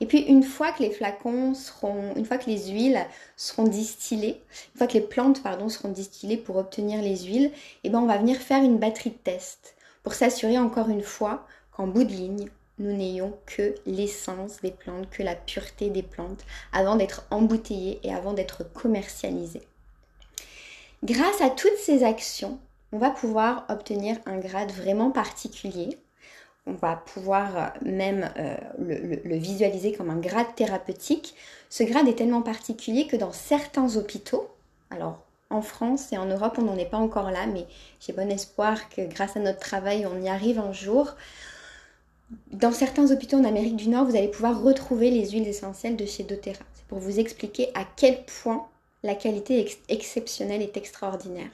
Et 0.00 0.06
puis 0.06 0.20
une 0.20 0.42
fois 0.42 0.72
que 0.72 0.82
les 0.82 0.90
flacons 0.90 1.54
seront, 1.54 2.14
une 2.16 2.24
fois 2.24 2.38
que 2.38 2.48
les 2.48 2.70
huiles 2.70 3.04
seront 3.36 3.64
distillées, 3.64 4.42
une 4.74 4.78
fois 4.78 4.86
que 4.86 4.94
les 4.94 5.00
plantes 5.00 5.42
seront 5.68 5.88
distillées 5.88 6.36
pour 6.36 6.56
obtenir 6.56 7.02
les 7.02 7.24
huiles, 7.24 7.50
eh 7.84 7.90
ben 7.90 8.00
on 8.00 8.06
va 8.06 8.18
venir 8.18 8.36
faire 8.36 8.62
une 8.62 8.78
batterie 8.78 9.10
de 9.10 9.16
test 9.16 9.74
pour 10.02 10.14
s'assurer 10.14 10.58
encore 10.58 10.88
une 10.88 11.02
fois 11.02 11.46
qu'en 11.72 11.86
bout 11.86 12.04
de 12.04 12.12
ligne 12.12 12.48
nous 12.80 12.96
n'ayons 12.96 13.36
que 13.46 13.74
l'essence 13.84 14.62
des 14.62 14.70
plantes, 14.70 15.10
que 15.10 15.22
la 15.22 15.34
pureté 15.36 15.90
des 15.90 16.02
plantes, 16.02 16.44
avant 16.72 16.96
d'être 16.96 17.26
embouteillées 17.30 18.00
et 18.02 18.12
avant 18.12 18.32
d'être 18.32 18.64
commercialisées. 18.72 19.62
Grâce 21.04 21.40
à 21.40 21.50
toutes 21.50 21.76
ces 21.76 22.02
actions, 22.02 22.58
on 22.92 22.98
va 22.98 23.10
pouvoir 23.10 23.64
obtenir 23.68 24.16
un 24.26 24.38
grade 24.38 24.72
vraiment 24.72 25.10
particulier. 25.10 25.98
On 26.70 26.74
va 26.74 26.96
pouvoir 26.96 27.56
euh, 27.56 27.66
même 27.82 28.30
euh, 28.38 28.56
le, 28.78 29.36
visualiser 29.36 29.92
comme 29.92 30.10
un 30.10 30.20
grade 30.20 30.54
thérapeutique. 30.54 31.34
Ce 31.68 31.82
grade 31.82 32.06
est 32.06 32.14
tellement 32.14 32.42
particulier 32.42 33.06
que 33.06 33.16
dans 33.16 33.32
certains 33.32 33.96
hôpitaux, 33.96 34.48
alors 34.90 35.24
en 35.50 35.62
France 35.62 36.12
et 36.12 36.18
en 36.18 36.26
Europe, 36.26 36.56
on 36.58 36.62
n'en 36.62 36.76
est 36.76 36.88
pas 36.88 36.98
encore 36.98 37.32
là, 37.32 37.46
mais 37.46 37.66
j'ai 37.98 38.12
bon 38.12 38.30
espoir 38.30 38.88
que 38.88 39.02
grâce 39.02 39.36
à 39.36 39.40
notre 39.40 39.58
travail, 39.58 40.06
on 40.06 40.22
y 40.22 40.28
arrive 40.28 40.60
un 40.60 40.72
jour. 40.72 41.16
Dans 42.52 42.70
certains 42.70 43.10
hôpitaux 43.10 43.38
en 43.38 43.44
Amérique 43.44 43.74
du 43.74 43.88
Nord, 43.88 44.04
vous 44.04 44.16
allez 44.16 44.28
pouvoir 44.28 44.62
retrouver 44.62 45.10
les 45.10 45.30
huiles 45.30 45.48
essentielles 45.48 45.96
de 45.96 46.06
chez 46.06 46.22
doTERRA. 46.22 46.64
C'est 46.74 46.86
pour 46.86 46.98
vous 46.98 47.18
expliquer 47.18 47.70
à 47.74 47.84
quel 47.96 48.24
point 48.24 48.68
la 49.02 49.16
qualité 49.16 49.58
est 49.58 49.78
exceptionnelle 49.88 50.62
est 50.62 50.76
extraordinaire. 50.76 51.50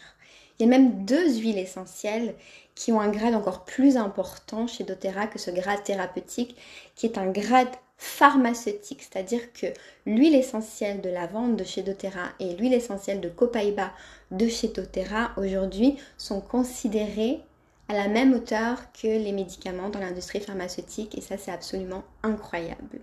Il 0.59 0.67
y 0.67 0.67
a 0.67 0.71
même 0.71 1.05
deux 1.05 1.39
huiles 1.39 1.59
essentielles 1.59 2.35
qui 2.77 2.93
ont 2.93 3.01
un 3.01 3.09
grade 3.09 3.35
encore 3.35 3.65
plus 3.65 3.97
important 3.97 4.69
chez 4.69 4.85
doTERRA 4.85 5.27
que 5.27 5.41
ce 5.41 5.51
grade 5.51 5.83
thérapeutique, 5.83 6.57
qui 6.95 7.07
est 7.07 7.19
un 7.19 7.27
grade 7.27 7.75
pharmaceutique, 7.97 9.03
c'est-à-dire 9.03 9.53
que 9.55 9.67
l'huile 10.05 10.35
essentielle 10.35 11.01
de 11.01 11.09
lavande 11.09 11.57
de 11.57 11.65
chez 11.65 11.83
doTERRA 11.83 12.29
et 12.39 12.55
l'huile 12.55 12.75
essentielle 12.75 13.23
de 13.23 13.31
copaïba 13.31 13.91
de 14.31 14.47
chez 14.47 14.69
doTERRA 14.69 15.33
aujourd'hui 15.39 15.97
sont 16.19 16.43
considérées 16.43 17.41
à 17.89 17.95
la 17.95 18.09
même 18.09 18.35
hauteur 18.35 18.93
que 18.93 19.07
les 19.07 19.33
médicaments 19.33 19.89
dans 19.89 20.01
l'industrie 20.01 20.41
pharmaceutique 20.41 21.17
et 21.17 21.23
ça 21.23 21.39
c'est 21.39 21.53
absolument 21.53 22.03
incroyable. 22.23 23.01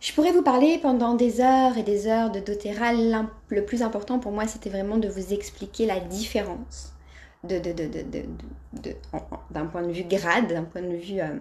Je 0.00 0.12
pourrais 0.12 0.32
vous 0.32 0.42
parler 0.42 0.78
pendant 0.78 1.14
des 1.14 1.40
heures 1.40 1.78
et 1.78 1.82
des 1.84 2.08
heures 2.08 2.30
de 2.30 2.40
doTERRA. 2.40 2.92
Le 3.48 3.64
plus 3.64 3.82
important 3.82 4.18
pour 4.18 4.32
moi 4.32 4.48
c'était 4.48 4.70
vraiment 4.70 4.96
de 4.96 5.08
vous 5.08 5.32
expliquer 5.32 5.86
la 5.86 6.00
différence 6.00 6.93
d'un 9.52 9.66
point 9.66 9.82
de 9.82 9.92
vue 9.92 10.04
grade, 10.04 10.48
d'un 10.48 10.64
point 10.64 10.82
de 10.82 10.96
vue 10.96 11.20
euh, 11.20 11.36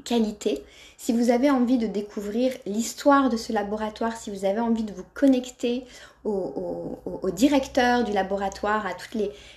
qualité. 0.00 0.64
Si 0.96 1.12
vous 1.12 1.30
avez 1.30 1.50
envie 1.50 1.78
de 1.78 1.86
découvrir 1.86 2.52
l'histoire 2.66 3.28
de 3.28 3.36
ce 3.36 3.52
laboratoire, 3.52 4.16
si 4.16 4.30
vous 4.30 4.44
avez 4.44 4.60
envie 4.60 4.84
de 4.84 4.92
vous 4.92 5.04
connecter 5.14 5.84
au, 6.24 6.98
directeur 7.32 8.04
du 8.04 8.12
laboratoire, 8.12 8.86
à 8.86 8.94
toutes 8.94 9.14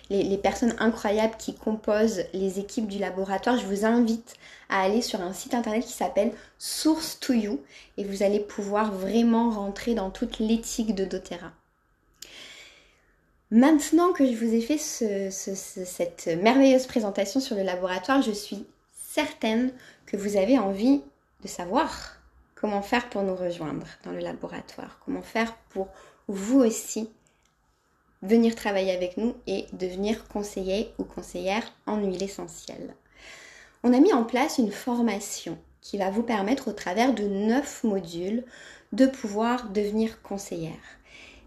les, 0.10 0.38
personnes 0.38 0.76
incroyables 0.80 1.36
qui 1.38 1.54
composent 1.54 2.24
les 2.34 2.60
équipes 2.60 2.88
du 2.88 3.00
laboratoire, 3.00 3.58
je 3.58 3.66
vous 3.66 3.86
invite 3.86 4.36
à 4.70 4.82
aller 4.82 5.02
sur 5.02 5.22
un 5.22 5.34
site 5.34 5.54
internet 5.54 5.84
qui 5.84 5.94
s'appelle 5.94 6.32
Source 6.58 7.20
to 7.20 7.34
You 7.34 7.60
et 7.98 8.04
vous 8.04 8.24
allez 8.24 8.40
pouvoir 8.40 8.92
vraiment 8.92 9.50
rentrer 9.50 9.96
dans 9.96 10.10
toute 10.10 10.40
l'éthique 10.40 10.96
de 10.96 11.06
doTERRA. 11.06 11.52
Maintenant 13.54 14.14
que 14.14 14.26
je 14.26 14.36
vous 14.36 14.52
ai 14.52 14.62
fait 14.62 14.80
cette 14.80 16.26
merveilleuse 16.42 16.88
présentation 16.88 17.40
sur 17.40 17.56
le 17.56 17.62
laboratoire, 17.62 18.24
je 18.24 18.32
suis 18.32 18.66
certaine 18.92 19.72
que 20.08 20.18
vous 20.18 20.38
avez 20.38 20.58
envie 20.58 21.04
de 21.44 21.48
savoir 21.48 22.18
comment 22.56 22.82
faire 22.82 23.12
pour 23.12 23.22
nous 23.22 23.36
rejoindre 23.36 23.86
dans 24.06 24.12
le 24.12 24.22
laboratoire, 24.22 25.00
comment 25.06 25.22
faire 25.22 25.56
pour 25.70 25.90
vous 26.28 26.62
aussi 26.62 27.12
venir 28.24 28.56
travailler 28.56 28.92
avec 28.92 29.18
nous 29.18 29.36
et 29.46 29.68
devenir 29.74 30.28
conseiller 30.30 30.92
ou 30.98 31.04
conseillère 31.04 31.72
en 31.86 32.00
huile 32.00 32.24
essentielle. 32.24 32.96
On 33.84 33.94
a 33.94 34.00
mis 34.00 34.14
en 34.14 34.24
place 34.24 34.58
une 34.58 34.72
formation 34.72 35.60
qui 35.80 36.00
va 36.00 36.10
vous 36.10 36.24
permettre 36.24 36.70
au 36.70 36.74
travers 36.74 37.14
de 37.14 37.28
neuf 37.28 37.84
modules 37.84 38.46
de 38.94 39.06
pouvoir 39.06 39.70
devenir 39.70 40.24
conseillère. 40.24 40.98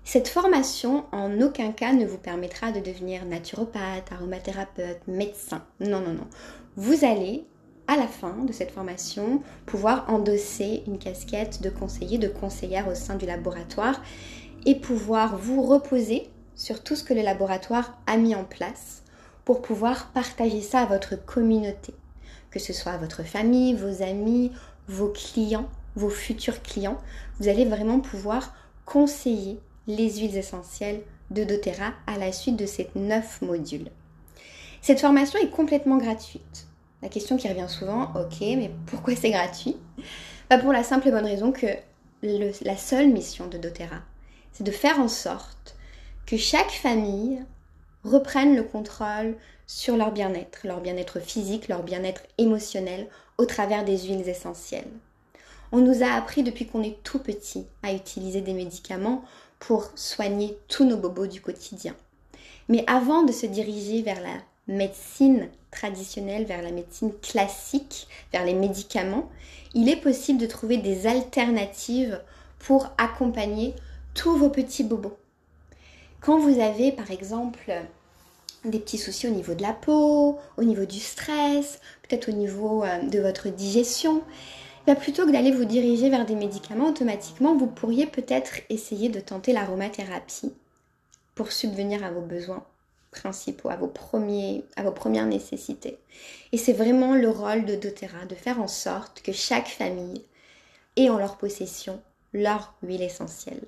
Cette 0.09 0.29
formation 0.29 1.05
en 1.11 1.41
aucun 1.41 1.73
cas 1.73 1.93
ne 1.93 2.07
vous 2.07 2.17
permettra 2.17 2.71
de 2.71 2.79
devenir 2.79 3.25
naturopathe, 3.25 4.13
aromathérapeute, 4.13 5.01
médecin. 5.09 5.65
Non, 5.81 5.99
non, 5.99 6.13
non. 6.13 6.29
Vous 6.77 7.05
allez 7.05 7.45
à 7.89 7.97
la 7.97 8.07
fin 8.07 8.45
de 8.45 8.53
cette 8.53 8.71
formation 8.71 9.43
pouvoir 9.67 10.05
endosser 10.09 10.85
une 10.87 11.01
casquette 11.01 11.61
de 11.61 11.71
conseiller, 11.71 12.19
de 12.19 12.29
conseillère 12.29 12.87
au 12.87 12.95
sein 12.95 13.17
du 13.17 13.27
laboratoire 13.27 14.01
et 14.65 14.77
pouvoir 14.77 15.39
vous 15.39 15.61
reposer 15.61 16.31
sur 16.55 16.85
tout 16.85 16.95
ce 16.95 17.03
que 17.03 17.13
le 17.13 17.23
laboratoire 17.23 17.99
a 18.07 18.17
mis 18.17 18.37
en 18.37 18.45
place 18.45 19.03
pour 19.45 19.61
pouvoir 19.61 20.13
partager 20.13 20.61
ça 20.61 20.83
à 20.83 20.87
votre 20.87 21.17
communauté, 21.17 21.95
que 22.53 22.61
ce 22.61 22.73
soit 22.73 22.97
votre 22.97 23.25
famille, 23.25 23.75
vos 23.75 24.05
amis, 24.05 24.53
vos 24.87 25.09
clients, 25.09 25.69
vos 25.97 26.11
futurs 26.11 26.63
clients. 26.63 27.01
Vous 27.41 27.49
allez 27.49 27.65
vraiment 27.65 27.99
pouvoir 27.99 28.55
conseiller 28.85 29.59
les 29.87 30.19
huiles 30.19 30.37
essentielles 30.37 31.03
de 31.31 31.45
doTERRA 31.45 31.93
à 32.07 32.19
la 32.19 32.33
suite 32.33 32.57
de 32.57 32.67
ces 32.67 32.89
neuf 32.95 33.43
modules. 33.43 33.91
Cette 34.83 35.01
formation 35.01 35.39
est 35.39 35.51
complètement 35.51 35.99
gratuite. 35.99 36.67
La 37.03 37.09
question 37.09 37.37
qui 37.37 37.49
revient 37.49 37.69
souvent, 37.69 38.13
ok, 38.15 38.41
mais 38.41 38.71
pourquoi 38.87 39.17
c'est 39.17 39.31
gratuit? 39.31 39.77
Bah, 40.49 40.59
Pour 40.59 40.73
la 40.73 40.83
simple 40.83 41.09
et 41.09 41.11
bonne 41.11 41.27
raison 41.27 41.53
que 41.53 41.67
la 42.23 42.77
seule 42.77 43.09
mission 43.09 43.47
de 43.49 43.59
doTERRA, 43.59 44.01
c'est 44.53 44.65
de 44.65 44.71
faire 44.71 44.99
en 45.01 45.09
sorte 45.09 45.77
que 46.25 46.37
chaque 46.37 46.71
famille 46.71 47.45
reprenne 48.05 48.57
le 48.57 48.63
contrôle 48.63 49.37
sur 49.67 49.97
leur 49.97 50.13
bien-être, 50.13 50.61
leur 50.65 50.81
bien-être 50.81 51.21
physique, 51.21 51.69
leur 51.69 51.83
bien-être 51.83 52.23
émotionnel 52.39 53.09
au 53.39 53.45
travers 53.45 53.85
des 53.85 53.99
huiles 53.99 54.29
essentielles. 54.29 54.91
On 55.73 55.79
nous 55.79 56.03
a 56.03 56.13
appris 56.13 56.43
depuis 56.43 56.67
qu'on 56.67 56.83
est 56.83 57.03
tout 57.03 57.19
petit 57.19 57.67
à 57.83 57.93
utiliser 57.93 58.41
des 58.41 58.55
médicaments 58.55 59.25
pour 59.67 59.91
soigner 59.97 60.57
tous 60.69 60.85
nos 60.85 60.97
bobos 60.97 61.27
du 61.27 61.41
quotidien. 61.41 61.97
Mais 62.69 62.85
avant 62.87 63.25
de 63.25 63.33
se 63.33 63.47
diriger 63.47 64.01
vers 64.01 64.21
la 64.21 64.37
médecine 64.69 65.49
traditionnelle, 65.73 66.45
vers 66.45 66.63
la 66.63 66.71
médecine 66.71 67.13
classique, 67.21 68.07
vers 68.33 68.45
les 68.45 68.55
médicaments, 68.55 69.29
il 69.75 69.89
est 69.89 70.01
possible 70.01 70.39
de 70.39 70.47
trouver 70.47 70.77
des 70.77 71.09
alternatives 71.09 72.21
pour 72.61 72.91
accompagner 72.97 73.75
tous 74.15 74.37
vos 74.37 74.51
petits 74.51 74.85
bobos. 74.85 75.17
Quand 76.21 76.39
vous 76.39 76.61
avez 76.61 76.93
par 76.93 77.11
exemple 77.11 77.75
des 78.65 78.79
petits 78.79 78.99
soucis 78.99 79.27
au 79.27 79.33
niveau 79.33 79.55
de 79.55 79.63
la 79.63 79.73
peau, 79.73 80.39
au 80.57 80.63
niveau 80.63 80.85
du 80.85 81.01
stress, 81.01 81.81
peut-être 82.03 82.29
au 82.29 82.33
niveau 82.33 82.85
euh, 82.85 83.03
de 83.03 83.19
votre 83.19 83.49
digestion, 83.49 84.23
bah, 84.87 84.95
plutôt 84.95 85.27
que 85.27 85.33
d'aller 85.33 85.53
vous 85.53 85.65
diriger 85.65 86.11
vers 86.11 86.27
des 86.27 86.35
médicaments, 86.35 86.89
automatiquement, 86.89 87.57
vous 87.57 87.67
pourriez 87.67 88.07
peut-être 88.07 88.61
essayer 88.71 89.09
de 89.09 89.21
tenter 89.21 89.53
l'aromathérapie 89.53 90.53
pour 91.35 91.53
subvenir 91.53 92.05
à 92.05 92.11
vos 92.11 92.21
besoins 92.21 92.65
principaux, 93.11 93.71
à 93.71 93.77
vos, 93.77 93.93
à 94.77 94.83
vos 94.83 94.93
premières 94.93 95.27
nécessités. 95.27 95.99
Et 96.53 96.59
c'est 96.59 96.73
vraiment 96.73 97.15
le 97.15 97.29
rôle 97.29 97.65
de 97.65 97.75
doTERRA 97.75 98.27
de 98.27 98.35
faire 98.35 98.61
en 98.61 98.69
sorte 98.69 99.23
que 99.23 99.33
chaque 99.33 99.69
famille 99.69 100.23
ait 100.97 101.09
en 101.09 101.19
leur 101.19 101.37
possession 101.37 102.01
leur 102.33 102.75
huile 102.83 103.03
essentielle. 103.03 103.63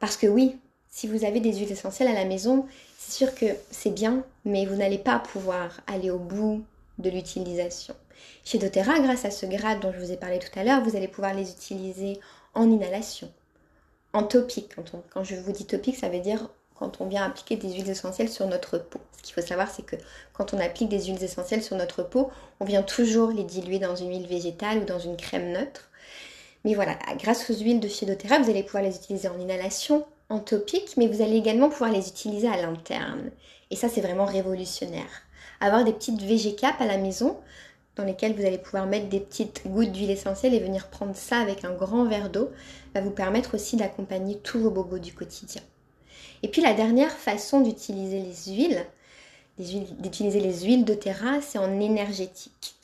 Parce 0.00 0.16
que 0.16 0.26
oui, 0.26 0.56
si 0.90 1.06
vous 1.06 1.24
avez 1.24 1.40
des 1.40 1.54
huiles 1.54 1.72
essentielles 1.72 2.08
à 2.08 2.14
la 2.14 2.24
maison, 2.24 2.66
c'est 2.98 3.12
sûr 3.12 3.34
que 3.34 3.46
c'est 3.70 3.94
bien, 3.94 4.24
mais 4.44 4.66
vous 4.66 4.76
n'allez 4.76 4.98
pas 4.98 5.18
pouvoir 5.18 5.80
aller 5.86 6.10
au 6.10 6.18
bout 6.18 6.64
de 6.98 7.10
l'utilisation. 7.10 7.94
Chez 8.44 8.58
doTERRA, 8.58 9.00
grâce 9.00 9.24
à 9.24 9.30
ce 9.30 9.46
grade 9.46 9.80
dont 9.80 9.92
je 9.92 9.98
vous 9.98 10.12
ai 10.12 10.16
parlé 10.16 10.38
tout 10.38 10.58
à 10.58 10.64
l'heure, 10.64 10.82
vous 10.82 10.96
allez 10.96 11.08
pouvoir 11.08 11.34
les 11.34 11.50
utiliser 11.50 12.20
en 12.54 12.70
inhalation, 12.70 13.30
en 14.12 14.22
topique. 14.22 14.72
Quand, 15.12 15.24
je 15.24 15.34
vous 15.36 15.52
dis 15.52 15.66
topique, 15.66 15.96
ça 15.96 16.08
veut 16.08 16.20
dire 16.20 16.48
quand 16.74 17.00
on 17.00 17.06
vient 17.06 17.24
appliquer 17.24 17.56
des 17.56 17.72
huiles 17.72 17.88
essentielles 17.88 18.28
sur 18.28 18.46
notre 18.46 18.78
peau. 18.78 19.00
Ce 19.16 19.22
qu'il 19.22 19.34
faut 19.34 19.46
savoir, 19.46 19.70
c'est 19.70 19.84
que 19.84 19.96
quand 20.32 20.54
on 20.54 20.58
applique 20.58 20.88
des 20.88 21.04
huiles 21.04 21.22
essentielles 21.22 21.62
sur 21.62 21.76
notre 21.76 22.02
peau, 22.02 22.30
on 22.60 22.64
vient 22.64 22.82
toujours 22.82 23.30
les 23.30 23.44
diluer 23.44 23.78
dans 23.78 23.94
une 23.94 24.10
huile 24.10 24.26
végétale 24.26 24.78
ou 24.78 24.84
dans 24.84 24.98
une 24.98 25.16
crème 25.16 25.52
neutre. 25.52 25.90
Mais 26.64 26.74
voilà, 26.74 26.98
grâce 27.18 27.48
aux 27.50 27.54
huiles 27.54 27.80
de 27.80 27.88
chez 27.88 28.06
doTERRA, 28.06 28.40
vous 28.40 28.50
allez 28.50 28.62
pouvoir 28.62 28.82
les 28.82 28.96
utiliser 28.96 29.28
en 29.28 29.38
inhalation, 29.38 30.06
en 30.28 30.38
topique, 30.40 30.96
mais 30.96 31.06
vous 31.06 31.22
allez 31.22 31.36
également 31.36 31.68
pouvoir 31.68 31.90
les 31.90 32.08
utiliser 32.08 32.48
à 32.48 32.56
l'interne. 32.56 33.30
Et 33.70 33.76
ça, 33.76 33.88
c'est 33.88 34.00
vraiment 34.00 34.24
révolutionnaire. 34.24 35.22
Avoir 35.60 35.84
des 35.84 35.92
petites 35.92 36.20
VG-Cap 36.20 36.80
à 36.80 36.86
la 36.86 36.98
maison, 36.98 37.38
dans 37.96 38.04
lesquelles 38.04 38.34
vous 38.34 38.44
allez 38.44 38.58
pouvoir 38.58 38.86
mettre 38.86 39.08
des 39.08 39.20
petites 39.20 39.62
gouttes 39.66 39.92
d'huile 39.92 40.10
essentielle 40.10 40.54
et 40.54 40.60
venir 40.60 40.88
prendre 40.88 41.14
ça 41.14 41.38
avec 41.38 41.64
un 41.64 41.72
grand 41.72 42.04
verre 42.04 42.30
d'eau, 42.30 42.50
va 42.94 43.00
vous 43.00 43.10
permettre 43.10 43.54
aussi 43.54 43.76
d'accompagner 43.76 44.38
tous 44.38 44.58
vos 44.58 44.70
bobos 44.70 44.98
du 44.98 45.12
quotidien. 45.12 45.62
Et 46.42 46.48
puis 46.48 46.60
la 46.60 46.74
dernière 46.74 47.12
façon 47.12 47.60
d'utiliser 47.60 48.20
les 48.20 48.54
huiles, 48.54 48.84
d'utiliser 49.58 50.40
les 50.40 50.64
huiles 50.64 50.84
de 50.84 50.94
terra, 50.94 51.40
c'est 51.40 51.58
en 51.58 51.80
énergétique. 51.80 52.74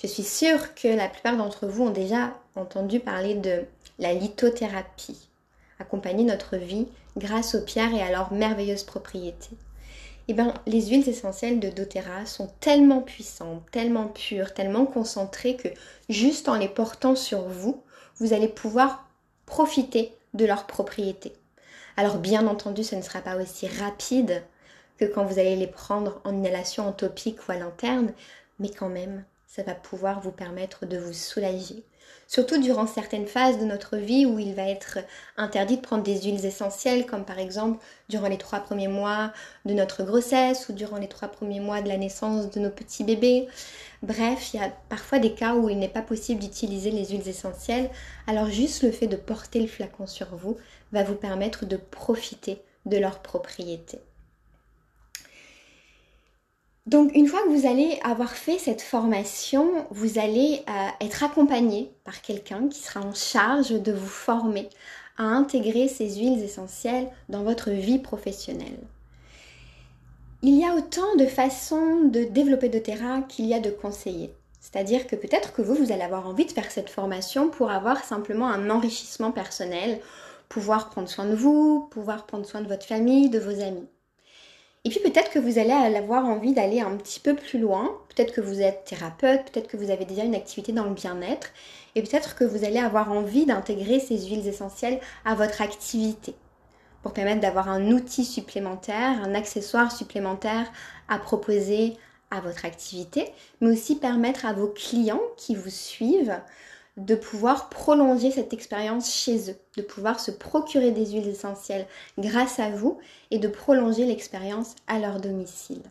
Je 0.00 0.06
suis 0.06 0.22
sûre 0.22 0.74
que 0.74 0.88
la 0.88 1.08
plupart 1.08 1.36
d'entre 1.36 1.66
vous 1.66 1.84
ont 1.84 1.90
déjà 1.90 2.32
entendu 2.56 3.00
parler 3.00 3.34
de 3.34 3.64
la 3.98 4.14
lithothérapie, 4.14 5.28
accompagner 5.78 6.24
notre 6.24 6.56
vie 6.56 6.86
grâce 7.16 7.54
aux 7.54 7.60
pierres 7.60 7.94
et 7.94 8.02
à 8.02 8.10
leurs 8.10 8.32
merveilleuses 8.32 8.84
propriétés. 8.84 9.56
Eh 10.28 10.34
bien, 10.34 10.54
les 10.66 10.86
huiles 10.86 11.08
essentielles 11.08 11.58
de 11.58 11.68
doTERRA 11.68 12.26
sont 12.26 12.48
tellement 12.60 13.00
puissantes, 13.00 13.68
tellement 13.70 14.06
pures, 14.06 14.54
tellement 14.54 14.86
concentrées 14.86 15.56
que 15.56 15.68
juste 16.08 16.48
en 16.48 16.54
les 16.54 16.68
portant 16.68 17.16
sur 17.16 17.42
vous, 17.42 17.82
vous 18.16 18.32
allez 18.32 18.48
pouvoir 18.48 19.08
profiter 19.46 20.12
de 20.34 20.44
leurs 20.44 20.66
propriétés 20.66 21.32
Alors 21.96 22.18
bien 22.18 22.46
entendu, 22.46 22.84
ce 22.84 22.94
ne 22.94 23.02
sera 23.02 23.20
pas 23.20 23.36
aussi 23.36 23.66
rapide 23.66 24.42
que 24.96 25.04
quand 25.04 25.24
vous 25.24 25.38
allez 25.40 25.56
les 25.56 25.66
prendre 25.66 26.20
en 26.24 26.34
inhalation 26.34 26.86
en 26.86 26.92
topique 26.92 27.48
ou 27.48 27.52
à 27.52 27.56
l'interne, 27.56 28.12
mais 28.60 28.70
quand 28.70 28.88
même, 28.88 29.24
ça 29.48 29.62
va 29.64 29.74
pouvoir 29.74 30.20
vous 30.20 30.30
permettre 30.30 30.86
de 30.86 30.98
vous 30.98 31.12
soulager. 31.12 31.84
Surtout 32.28 32.60
durant 32.60 32.86
certaines 32.86 33.26
phases 33.26 33.58
de 33.58 33.64
notre 33.64 33.96
vie 33.96 34.24
où 34.24 34.38
il 34.38 34.54
va 34.54 34.68
être 34.68 34.98
interdit 35.36 35.76
de 35.76 35.82
prendre 35.82 36.02
des 36.02 36.22
huiles 36.22 36.44
essentielles, 36.44 37.04
comme 37.04 37.24
par 37.24 37.38
exemple 37.38 37.84
durant 38.08 38.28
les 38.28 38.38
trois 38.38 38.60
premiers 38.60 38.88
mois 38.88 39.32
de 39.64 39.74
notre 39.74 40.02
grossesse 40.02 40.68
ou 40.68 40.72
durant 40.72 40.96
les 40.96 41.08
trois 41.08 41.28
premiers 41.28 41.60
mois 41.60 41.82
de 41.82 41.88
la 41.88 41.98
naissance 41.98 42.50
de 42.50 42.60
nos 42.60 42.70
petits 42.70 43.04
bébés. 43.04 43.48
Bref, 44.02 44.54
il 44.54 44.60
y 44.60 44.62
a 44.62 44.72
parfois 44.88 45.18
des 45.18 45.34
cas 45.34 45.54
où 45.54 45.68
il 45.68 45.78
n'est 45.78 45.88
pas 45.88 46.02
possible 46.02 46.40
d'utiliser 46.40 46.90
les 46.90 47.06
huiles 47.06 47.28
essentielles, 47.28 47.90
alors 48.26 48.48
juste 48.48 48.82
le 48.82 48.90
fait 48.90 49.06
de 49.06 49.16
porter 49.16 49.60
le 49.60 49.68
flacon 49.68 50.06
sur 50.06 50.34
vous 50.34 50.56
va 50.92 51.04
vous 51.04 51.14
permettre 51.14 51.66
de 51.66 51.76
profiter 51.76 52.62
de 52.86 52.96
leurs 52.96 53.20
propriétés. 53.20 54.00
Donc 56.86 57.14
une 57.14 57.28
fois 57.28 57.40
que 57.44 57.50
vous 57.50 57.66
allez 57.66 58.00
avoir 58.02 58.30
fait 58.30 58.58
cette 58.58 58.82
formation, 58.82 59.86
vous 59.90 60.18
allez 60.18 60.64
euh, 60.68 60.88
être 61.00 61.22
accompagné 61.22 61.92
par 62.02 62.22
quelqu'un 62.22 62.68
qui 62.68 62.80
sera 62.80 63.00
en 63.00 63.14
charge 63.14 63.70
de 63.70 63.92
vous 63.92 64.08
former 64.08 64.68
à 65.16 65.22
intégrer 65.22 65.86
ces 65.86 66.16
huiles 66.16 66.42
essentielles 66.42 67.08
dans 67.28 67.44
votre 67.44 67.70
vie 67.70 68.00
professionnelle. 68.00 68.80
Il 70.42 70.58
y 70.58 70.64
a 70.64 70.74
autant 70.74 71.14
de 71.16 71.26
façons 71.26 72.00
de 72.06 72.24
développer 72.24 72.68
doTERRA 72.68 73.22
qu'il 73.28 73.46
y 73.46 73.54
a 73.54 73.60
de 73.60 73.70
conseillers. 73.70 74.34
C'est-à-dire 74.58 75.06
que 75.06 75.14
peut-être 75.14 75.52
que 75.52 75.62
vous, 75.62 75.76
vous 75.76 75.92
allez 75.92 76.02
avoir 76.02 76.26
envie 76.26 76.46
de 76.46 76.52
faire 76.52 76.70
cette 76.72 76.90
formation 76.90 77.48
pour 77.48 77.70
avoir 77.70 78.02
simplement 78.02 78.48
un 78.48 78.70
enrichissement 78.70 79.30
personnel, 79.30 80.00
pouvoir 80.48 80.90
prendre 80.90 81.08
soin 81.08 81.26
de 81.26 81.36
vous, 81.36 81.86
pouvoir 81.92 82.26
prendre 82.26 82.44
soin 82.44 82.60
de 82.60 82.68
votre 82.68 82.86
famille, 82.86 83.30
de 83.30 83.38
vos 83.38 83.60
amis. 83.62 83.86
Et 84.84 84.90
puis 84.90 84.98
peut-être 84.98 85.30
que 85.30 85.38
vous 85.38 85.58
allez 85.58 85.70
avoir 85.70 86.24
envie 86.24 86.54
d'aller 86.54 86.80
un 86.80 86.96
petit 86.96 87.20
peu 87.20 87.36
plus 87.36 87.60
loin. 87.60 87.96
Peut-être 88.08 88.32
que 88.32 88.40
vous 88.40 88.60
êtes 88.60 88.84
thérapeute, 88.84 89.44
peut-être 89.44 89.68
que 89.68 89.76
vous 89.76 89.90
avez 89.90 90.04
déjà 90.04 90.24
une 90.24 90.34
activité 90.34 90.72
dans 90.72 90.84
le 90.84 90.94
bien-être. 90.94 91.50
Et 91.94 92.02
peut-être 92.02 92.34
que 92.34 92.44
vous 92.44 92.64
allez 92.64 92.80
avoir 92.80 93.12
envie 93.12 93.46
d'intégrer 93.46 94.00
ces 94.00 94.18
huiles 94.26 94.48
essentielles 94.48 94.98
à 95.24 95.36
votre 95.36 95.62
activité 95.62 96.34
pour 97.02 97.12
permettre 97.12 97.40
d'avoir 97.40 97.68
un 97.68 97.90
outil 97.90 98.24
supplémentaire, 98.24 99.22
un 99.22 99.34
accessoire 99.34 99.92
supplémentaire 99.92 100.70
à 101.08 101.18
proposer 101.18 101.96
à 102.30 102.40
votre 102.40 102.64
activité, 102.64 103.30
mais 103.60 103.70
aussi 103.70 103.96
permettre 103.96 104.46
à 104.46 104.52
vos 104.52 104.68
clients 104.68 105.20
qui 105.36 105.54
vous 105.54 105.70
suivent 105.70 106.40
de 106.96 107.14
pouvoir 107.14 107.68
prolonger 107.70 108.30
cette 108.30 108.52
expérience 108.52 109.12
chez 109.14 109.50
eux, 109.50 109.56
de 109.76 109.82
pouvoir 109.82 110.20
se 110.20 110.30
procurer 110.30 110.90
des 110.90 111.12
huiles 111.12 111.28
essentielles 111.28 111.86
grâce 112.18 112.58
à 112.58 112.70
vous 112.70 112.98
et 113.30 113.38
de 113.38 113.48
prolonger 113.48 114.04
l'expérience 114.04 114.74
à 114.86 114.98
leur 114.98 115.20
domicile. 115.20 115.82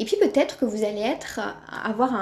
Et 0.00 0.04
puis 0.04 0.16
peut-être 0.16 0.58
que 0.58 0.64
vous 0.64 0.84
allez 0.84 1.00
être, 1.00 1.40
avoir 1.68 2.14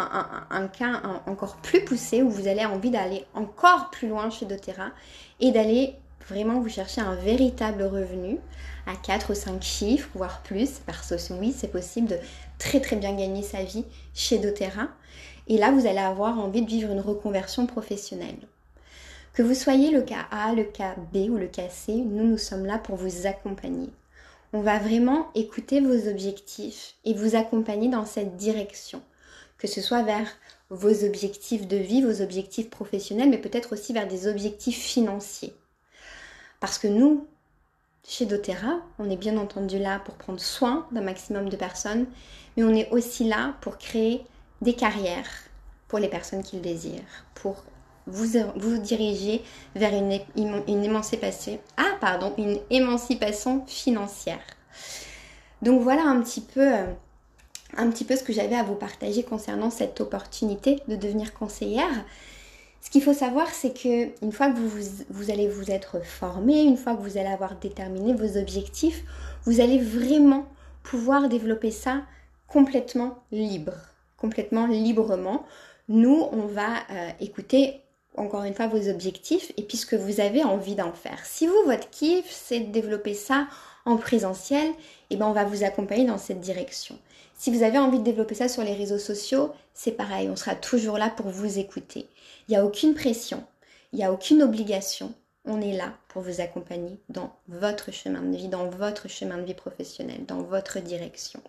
un, 0.50 0.68
cas 0.68 1.02
encore 1.26 1.56
plus 1.56 1.84
poussé 1.84 2.22
où 2.22 2.30
vous 2.30 2.46
avez 2.46 2.64
envie 2.64 2.90
d'aller 2.90 3.26
encore 3.34 3.90
plus 3.90 4.08
loin 4.08 4.30
chez 4.30 4.46
doTERRA 4.46 4.92
et 5.40 5.50
d'aller 5.50 5.94
vraiment 6.26 6.60
vous 6.60 6.70
chercher 6.70 7.02
un 7.02 7.14
véritable 7.16 7.82
revenu 7.82 8.38
à 8.86 8.96
4 8.96 9.30
ou 9.30 9.34
5 9.34 9.62
chiffres, 9.62 10.08
voire 10.14 10.42
plus, 10.42 10.80
parce 10.86 11.08
que 11.08 11.32
oui, 11.34 11.54
c'est 11.56 11.70
possible 11.70 12.08
de 12.08 12.18
très 12.58 12.80
très 12.80 12.96
bien 12.96 13.14
gagner 13.14 13.42
sa 13.42 13.62
vie 13.62 13.84
chez 14.14 14.38
doTERRA. 14.38 14.88
Et 15.48 15.58
là, 15.58 15.70
vous 15.70 15.86
allez 15.86 15.98
avoir 15.98 16.38
envie 16.38 16.62
de 16.62 16.68
vivre 16.68 16.90
une 16.90 17.00
reconversion 17.00 17.66
professionnelle. 17.66 18.48
Que 19.32 19.42
vous 19.42 19.54
soyez 19.54 19.90
le 19.90 20.02
cas 20.02 20.26
A, 20.30 20.54
le 20.54 20.64
cas 20.64 20.96
B 21.12 21.28
ou 21.28 21.36
le 21.36 21.46
cas 21.46 21.68
C, 21.68 21.92
nous, 21.92 22.26
nous 22.26 22.38
sommes 22.38 22.64
là 22.64 22.78
pour 22.78 22.96
vous 22.96 23.26
accompagner. 23.26 23.90
On 24.52 24.60
va 24.60 24.78
vraiment 24.78 25.28
écouter 25.34 25.80
vos 25.80 26.08
objectifs 26.08 26.94
et 27.04 27.14
vous 27.14 27.36
accompagner 27.36 27.88
dans 27.88 28.06
cette 28.06 28.36
direction. 28.36 29.02
Que 29.58 29.66
ce 29.66 29.80
soit 29.80 30.02
vers 30.02 30.28
vos 30.71 31.04
objectifs 31.04 31.68
de 31.68 31.76
vie, 31.76 32.02
vos 32.02 32.23
objectifs 32.23 32.71
professionnels, 32.71 33.28
mais 33.28 33.38
peut-être 33.38 33.73
aussi 33.73 33.92
vers 33.92 34.08
des 34.08 34.26
objectifs 34.26 34.82
financiers. 34.82 35.54
Parce 36.58 36.78
que 36.78 36.88
nous, 36.88 37.26
chez 38.08 38.25
doTERRA, 38.25 38.80
on 38.99 39.10
est 39.10 39.16
bien 39.16 39.36
entendu 39.36 39.78
là 39.78 40.00
pour 40.00 40.14
prendre 40.14 40.40
soin 40.40 40.86
d'un 40.92 41.02
maximum 41.02 41.49
de 41.49 41.56
personnes, 41.56 42.06
mais 42.56 42.64
on 42.64 42.75
est 42.75 42.90
aussi 42.90 43.25
là 43.25 43.54
pour 43.60 43.78
créer 43.78 44.25
des 44.60 44.75
carrières 44.75 45.28
pour 45.88 45.99
les 45.99 46.08
personnes 46.08 46.42
qui 46.42 46.56
le 46.56 46.62
désirent, 46.62 47.25
pour 47.34 47.64
vous, 48.06 48.38
vous 48.56 48.78
diriger 48.78 49.42
vers 49.75 49.92
une, 49.92 50.21
une 50.36 50.84
émancipation, 50.84 51.58
ah 51.76 51.97
pardon, 52.00 52.34
une 52.38 52.58
émancipation 52.71 53.64
financière. 53.66 54.40
Donc 55.62 55.82
voilà 55.82 56.02
un 56.02 56.21
petit 56.21 56.40
peu, 56.40 56.75
euh, 56.75 56.92
un 57.76 57.90
petit 57.90 58.04
peu 58.04 58.16
ce 58.16 58.23
que 58.23 58.32
j'avais 58.32 58.56
à 58.56 58.62
vous 58.62 58.75
partager 58.75 59.23
concernant 59.23 59.71
cette 59.71 60.00
opportunité 60.00 60.80
de 60.88 60.97
devenir 60.97 61.34
conseillère. 61.34 62.04
Ce 62.80 62.90
qu'il 62.90 63.02
faut 63.02 63.14
savoir, 63.14 63.49
c'est 63.49 63.73
que 63.73 64.25
une 64.25 64.32
fois 64.32 64.50
que 64.50 64.58
vous, 64.58 64.71
vous, 65.10 65.30
allez 65.30 65.49
vous 65.49 65.71
être 65.71 66.04
formé, 66.04 66.62
une 66.62 66.76
fois 66.76 66.95
que 66.95 67.02
vous 67.02 67.19
allez 67.19 67.28
avoir 67.28 67.56
déterminé 67.56 68.14
vos 68.14 68.38
objectifs, 68.38 69.02
vous 69.45 69.60
allez 69.60 69.78
vraiment 69.78 70.47
pouvoir 70.84 71.28
développer 71.28 71.73
ça 71.73 72.02
complètement 72.47 73.19
libre 73.32 73.96
complètement 74.26 74.67
librement. 74.67 75.47
Nous, 75.89 76.28
on 76.32 76.47
va 76.47 76.78
euh, 76.91 77.10
écouter 77.21 77.80
encore 78.17 78.43
une 78.43 78.54
fois 78.54 78.67
vos 78.67 78.89
objectifs 78.89 79.52
et 79.56 79.62
puisque 79.62 79.95
vous 79.95 80.21
avez 80.21 80.43
envie 80.43 80.75
d'en 80.75 80.93
faire. 80.93 81.25
Si 81.25 81.47
vous, 81.47 81.62
votre 81.65 81.89
kiff, 81.91 82.26
c'est 82.28 82.60
de 82.60 82.73
développer 82.73 83.15
ça 83.15 83.47
en 83.84 83.97
présentiel, 83.97 84.69
eh 85.10 85.17
ben 85.17 85.26
on 85.26 85.32
va 85.32 85.45
vous 85.45 85.62
accompagner 85.62 86.06
dans 86.06 86.19
cette 86.19 86.41
direction. 86.41 86.99
Si 87.39 87.52
vous 87.52 87.62
avez 87.62 87.78
envie 87.78 87.99
de 87.99 88.04
développer 88.04 88.34
ça 88.34 88.49
sur 88.49 88.65
les 88.65 88.75
réseaux 88.75 88.99
sociaux, 88.99 89.52
c'est 89.75 89.93
pareil, 89.93 90.28
on 90.28 90.36
sera 90.36 90.56
toujours 90.56 90.99
là 90.99 91.08
pour 91.10 91.28
vous 91.28 91.58
écouter. 91.58 92.08
Il 92.49 92.52
n'y 92.52 92.56
a 92.56 92.65
aucune 92.65 92.95
pression, 92.95 93.45
il 93.93 93.99
n'y 93.99 94.04
a 94.04 94.12
aucune 94.12 94.43
obligation. 94.43 95.15
On 95.45 95.60
est 95.60 95.76
là 95.76 95.93
pour 96.08 96.23
vous 96.23 96.41
accompagner 96.41 96.99
dans 97.08 97.36
votre 97.47 97.93
chemin 97.93 98.23
de 98.23 98.36
vie, 98.36 98.49
dans 98.49 98.69
votre 98.69 99.08
chemin 99.08 99.39
de 99.39 99.45
vie 99.45 99.54
professionnel, 99.54 100.26
dans 100.26 100.43
votre 100.43 100.80
direction. 100.80 101.41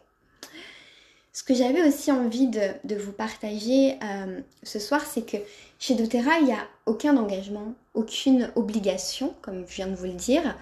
Ce 1.38 1.44
que 1.44 1.54
j'avais 1.54 1.88
aussi 1.88 2.12
envie 2.12 2.48
de, 2.48 2.96
vous 2.96 3.12
partager 3.12 4.00
euh, 4.04 4.42
ce 4.64 4.80
soir, 4.80 5.02
c'est 5.06 5.22
que 5.22 5.38
chez 5.78 5.94
doTERRA, 5.94 6.40
il 6.40 6.46
n'y 6.46 6.52
a 6.52 6.68
aucun 6.88 7.16
engagement, 7.16 7.76
aucune 7.94 8.50
obligation, 8.56 9.36
comme 9.44 9.64
je 9.68 9.76
viens 9.76 9.86
de 9.86 9.94
vous 9.94 10.06
le 10.06 10.14
dire. 10.14 10.58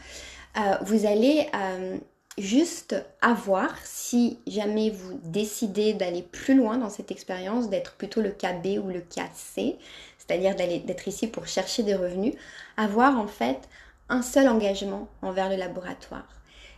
Euh, 0.57 0.75
vous 0.81 1.05
allez 1.05 1.47
euh, 1.55 1.95
juste 2.37 2.93
avoir, 3.21 3.73
si 3.85 4.37
jamais 4.47 4.89
vous 4.89 5.17
décidez 5.23 5.93
d'aller 5.93 6.23
plus 6.23 6.57
loin 6.57 6.77
dans 6.77 6.89
cette 6.89 7.09
expérience, 7.09 7.69
d'être 7.69 7.93
plutôt 7.93 8.19
le 8.19 8.31
cas 8.31 8.51
B 8.51 8.77
ou 8.77 8.89
le 8.89 8.99
cas 8.99 9.29
C, 9.33 9.77
c'est-à-dire 10.17 10.57
d'être 10.57 11.07
ici 11.07 11.27
pour 11.27 11.47
chercher 11.47 11.83
des 11.83 11.95
revenus, 11.95 12.33
avoir 12.75 13.17
en 13.17 13.27
fait 13.27 13.61
un 14.09 14.21
seul 14.21 14.49
engagement 14.49 15.07
envers 15.21 15.49
le 15.49 15.55
laboratoire. 15.55 16.27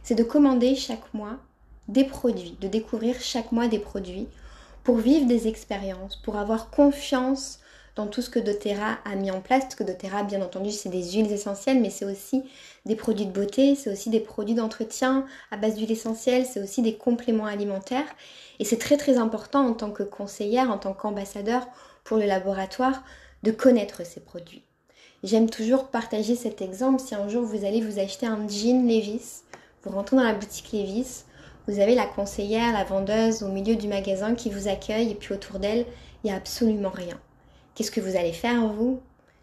C'est 0.04 0.14
de 0.14 0.24
commander 0.24 0.76
chaque 0.76 1.16
mois 1.16 1.40
des 1.88 2.04
produits, 2.04 2.58
de 2.62 2.68
découvrir 2.68 3.20
chaque 3.20 3.52
mois 3.52 3.68
des 3.68 3.80
produits 3.80 4.28
pour 4.84 4.98
vivre 4.98 5.26
des 5.26 5.48
expériences, 5.48 6.16
pour 6.16 6.38
avoir 6.38 6.70
confiance 6.70 7.60
dans 7.98 8.08
tout 8.08 8.22
ce 8.22 8.30
que 8.30 8.40
doTERRA 8.40 9.00
a 9.04 9.16
mis 9.16 9.32
en 9.32 9.42
place. 9.42 9.64
Parce 9.64 9.76
que 9.76 9.84
doTERRA, 9.84 10.24
bien 10.24 10.42
entendu, 10.42 10.72
c'est 10.72 10.90
des 10.90 11.12
huiles 11.12 11.32
essentielles, 11.32 11.82
mais 11.82 11.90
c'est 11.90 12.06
aussi 12.06 12.44
des 12.86 12.96
produits 12.96 13.26
de 13.26 13.32
beauté, 13.32 13.76
c'est 13.76 13.92
aussi 13.92 14.10
des 14.10 14.20
produits 14.20 14.56
d'entretien 14.56 15.26
à 15.52 15.58
base 15.58 15.76
d'huile 15.76 15.92
essentielle, 15.92 16.46
c'est 16.46 16.62
aussi 16.62 16.82
des 16.82 16.96
compléments 16.96 17.46
alimentaires. 17.46 18.08
Et 18.60 18.66
c'est 18.66 18.78
très 18.78 18.98
très 18.98 19.18
important 19.18 19.68
en 19.68 19.74
tant 19.74 19.92
que 19.92 20.04
conseillère, 20.04 20.72
en 20.72 20.78
tant 20.78 20.94
qu'ambassadeur 20.94 21.68
pour 22.04 22.18
le 22.18 22.26
laboratoire, 22.26 23.04
de 23.44 23.52
connaître 23.52 24.06
ces 24.06 24.20
produits. 24.20 24.64
J'aime 25.24 25.50
toujours 25.50 25.88
partager 25.88 26.36
cet 26.36 26.62
exemple. 26.62 27.02
Si 27.02 27.16
un 27.16 27.28
jour 27.28 27.44
vous 27.44 27.66
allez 27.66 27.82
vous 27.82 28.00
acheter 28.00 28.28
un 28.28 28.48
jean 28.48 28.88
Levis, 28.88 29.42
vous 29.84 29.92
rentrez 29.92 30.16
dans 30.16 30.24
la 30.24 30.34
boutique 30.34 30.72
Levis, 30.72 31.24
vous 31.68 31.80
avez 31.80 31.96
la 31.96 32.06
conseillère, 32.06 32.72
la 32.72 32.86
vendeuse 32.86 33.44
au 33.44 33.50
milieu 33.50 33.76
du 33.76 33.88
magasin 33.88 34.36
qui 34.36 34.50
vous 34.50 34.68
accueille 34.68 35.12
et 35.12 35.16
puis 35.16 35.34
autour 35.34 35.60
d'elle, 35.60 35.86
il 36.24 36.28
n'y 36.28 36.32
a 36.32 36.38
absolument 36.38 36.90
rien. 36.90 37.20
Qu'est-ce 37.76 37.92
que 37.92 38.02
vous 38.02 38.16
allez 38.16 38.32
faire, 38.32 38.68
vous? 38.68 39.02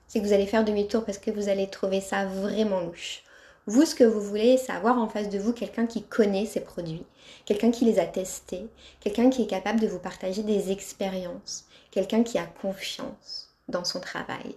C'est 0.08 0.20
que 0.20 0.26
vous 0.26 0.32
allez 0.32 0.46
faire 0.46 0.64
demi-tour 0.64 1.04
parce 1.04 1.18
que 1.18 1.30
vous 1.30 1.48
allez 1.48 1.68
trouver 1.68 2.00
ça 2.00 2.24
vraiment 2.26 2.80
louche. 2.80 3.22
Vous, 3.66 3.84
ce 3.84 3.94
que 3.94 4.04
vous 4.04 4.20
voulez, 4.20 4.56
c'est 4.58 4.72
avoir 4.72 4.98
en 4.98 5.08
face 5.08 5.28
de 5.28 5.38
vous 5.38 5.52
quelqu'un 5.52 5.86
qui 5.86 6.02
connaît 6.02 6.46
ces 6.46 6.60
produits, 6.60 7.04
quelqu'un 7.46 7.70
qui 7.70 7.84
les 7.84 7.98
a 7.98 8.06
testés, 8.06 8.66
quelqu'un 9.00 9.30
qui 9.30 9.42
est 9.42 9.46
capable 9.46 9.80
de 9.80 9.86
vous 9.86 9.98
partager 9.98 10.42
des 10.42 10.70
expériences, 10.70 11.66
quelqu'un 11.90 12.22
qui 12.22 12.38
a 12.38 12.44
confiance 12.44 13.48
dans 13.68 13.84
son 13.84 14.00
travail. 14.00 14.54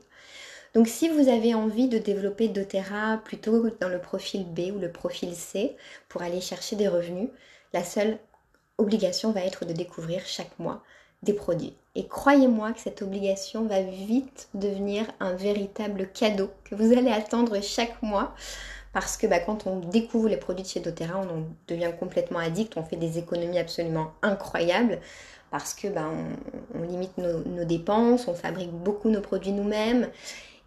Donc 0.73 0.87
si 0.87 1.07
vous 1.07 1.29
avez 1.29 1.53
envie 1.53 1.87
de 1.87 1.97
développer 1.97 2.49
doTERRA 2.49 3.21
plutôt 3.23 3.69
dans 3.79 3.89
le 3.89 3.99
profil 3.99 4.45
B 4.45 4.71
ou 4.75 4.79
le 4.79 4.91
profil 4.91 5.33
C 5.33 5.75
pour 6.09 6.21
aller 6.21 6.41
chercher 6.41 6.75
des 6.75 6.87
revenus, 6.87 7.29
la 7.73 7.83
seule 7.83 8.19
obligation 8.77 9.31
va 9.31 9.41
être 9.41 9.65
de 9.65 9.73
découvrir 9.73 10.25
chaque 10.25 10.57
mois 10.59 10.83
des 11.23 11.33
produits. 11.33 11.73
Et 11.95 12.07
croyez-moi 12.07 12.73
que 12.73 12.79
cette 12.79 13.01
obligation 13.01 13.65
va 13.65 13.81
vite 13.81 14.49
devenir 14.53 15.05
un 15.19 15.33
véritable 15.33 16.09
cadeau 16.11 16.51
que 16.63 16.75
vous 16.75 16.91
allez 16.93 17.11
attendre 17.11 17.59
chaque 17.61 18.01
mois. 18.03 18.35
Parce 18.93 19.17
que 19.17 19.27
bah, 19.27 19.39
quand 19.39 19.67
on 19.67 19.79
découvre 19.79 20.29
les 20.29 20.37
produits 20.37 20.63
de 20.63 20.69
chez 20.69 20.79
doTERRA, 20.79 21.19
on 21.19 21.39
en 21.39 21.43
devient 21.67 21.91
complètement 21.99 22.39
addict, 22.39 22.77
on 22.77 22.83
fait 22.83 22.95
des 22.95 23.17
économies 23.17 23.59
absolument 23.59 24.11
incroyables. 24.21 24.99
Parce 25.51 25.73
que 25.73 25.87
bah, 25.87 26.09
on, 26.73 26.83
limite 26.83 27.17
nos, 27.17 27.63
dépenses, 27.63 28.27
on 28.27 28.33
fabrique 28.33 28.71
beaucoup 28.71 29.09
nos 29.09 29.21
produits 29.21 29.51
nous-mêmes. 29.51 30.09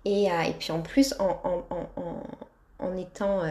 Et, 0.04 0.28
puis 0.58 0.72
en 0.72 0.80
plus 0.80 1.14
en, 1.18 2.96
étant 2.96 3.42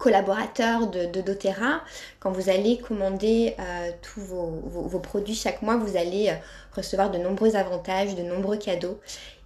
collaborateur 0.00 0.86
de, 0.86 1.04
de, 1.04 1.20
doTERRA, 1.20 1.84
quand 2.20 2.32
vous 2.32 2.48
allez 2.48 2.78
commander 2.78 3.54
euh, 3.60 3.90
tous 4.00 4.22
vos, 4.22 4.98
produits 4.98 5.34
chaque 5.34 5.60
mois, 5.60 5.76
vous 5.76 5.96
allez 5.96 6.30
euh, 6.30 6.34
recevoir 6.74 7.10
de 7.10 7.18
nombreux 7.18 7.54
avantages, 7.54 8.16
de 8.16 8.22
nombreux 8.22 8.56
cadeaux. 8.56 8.98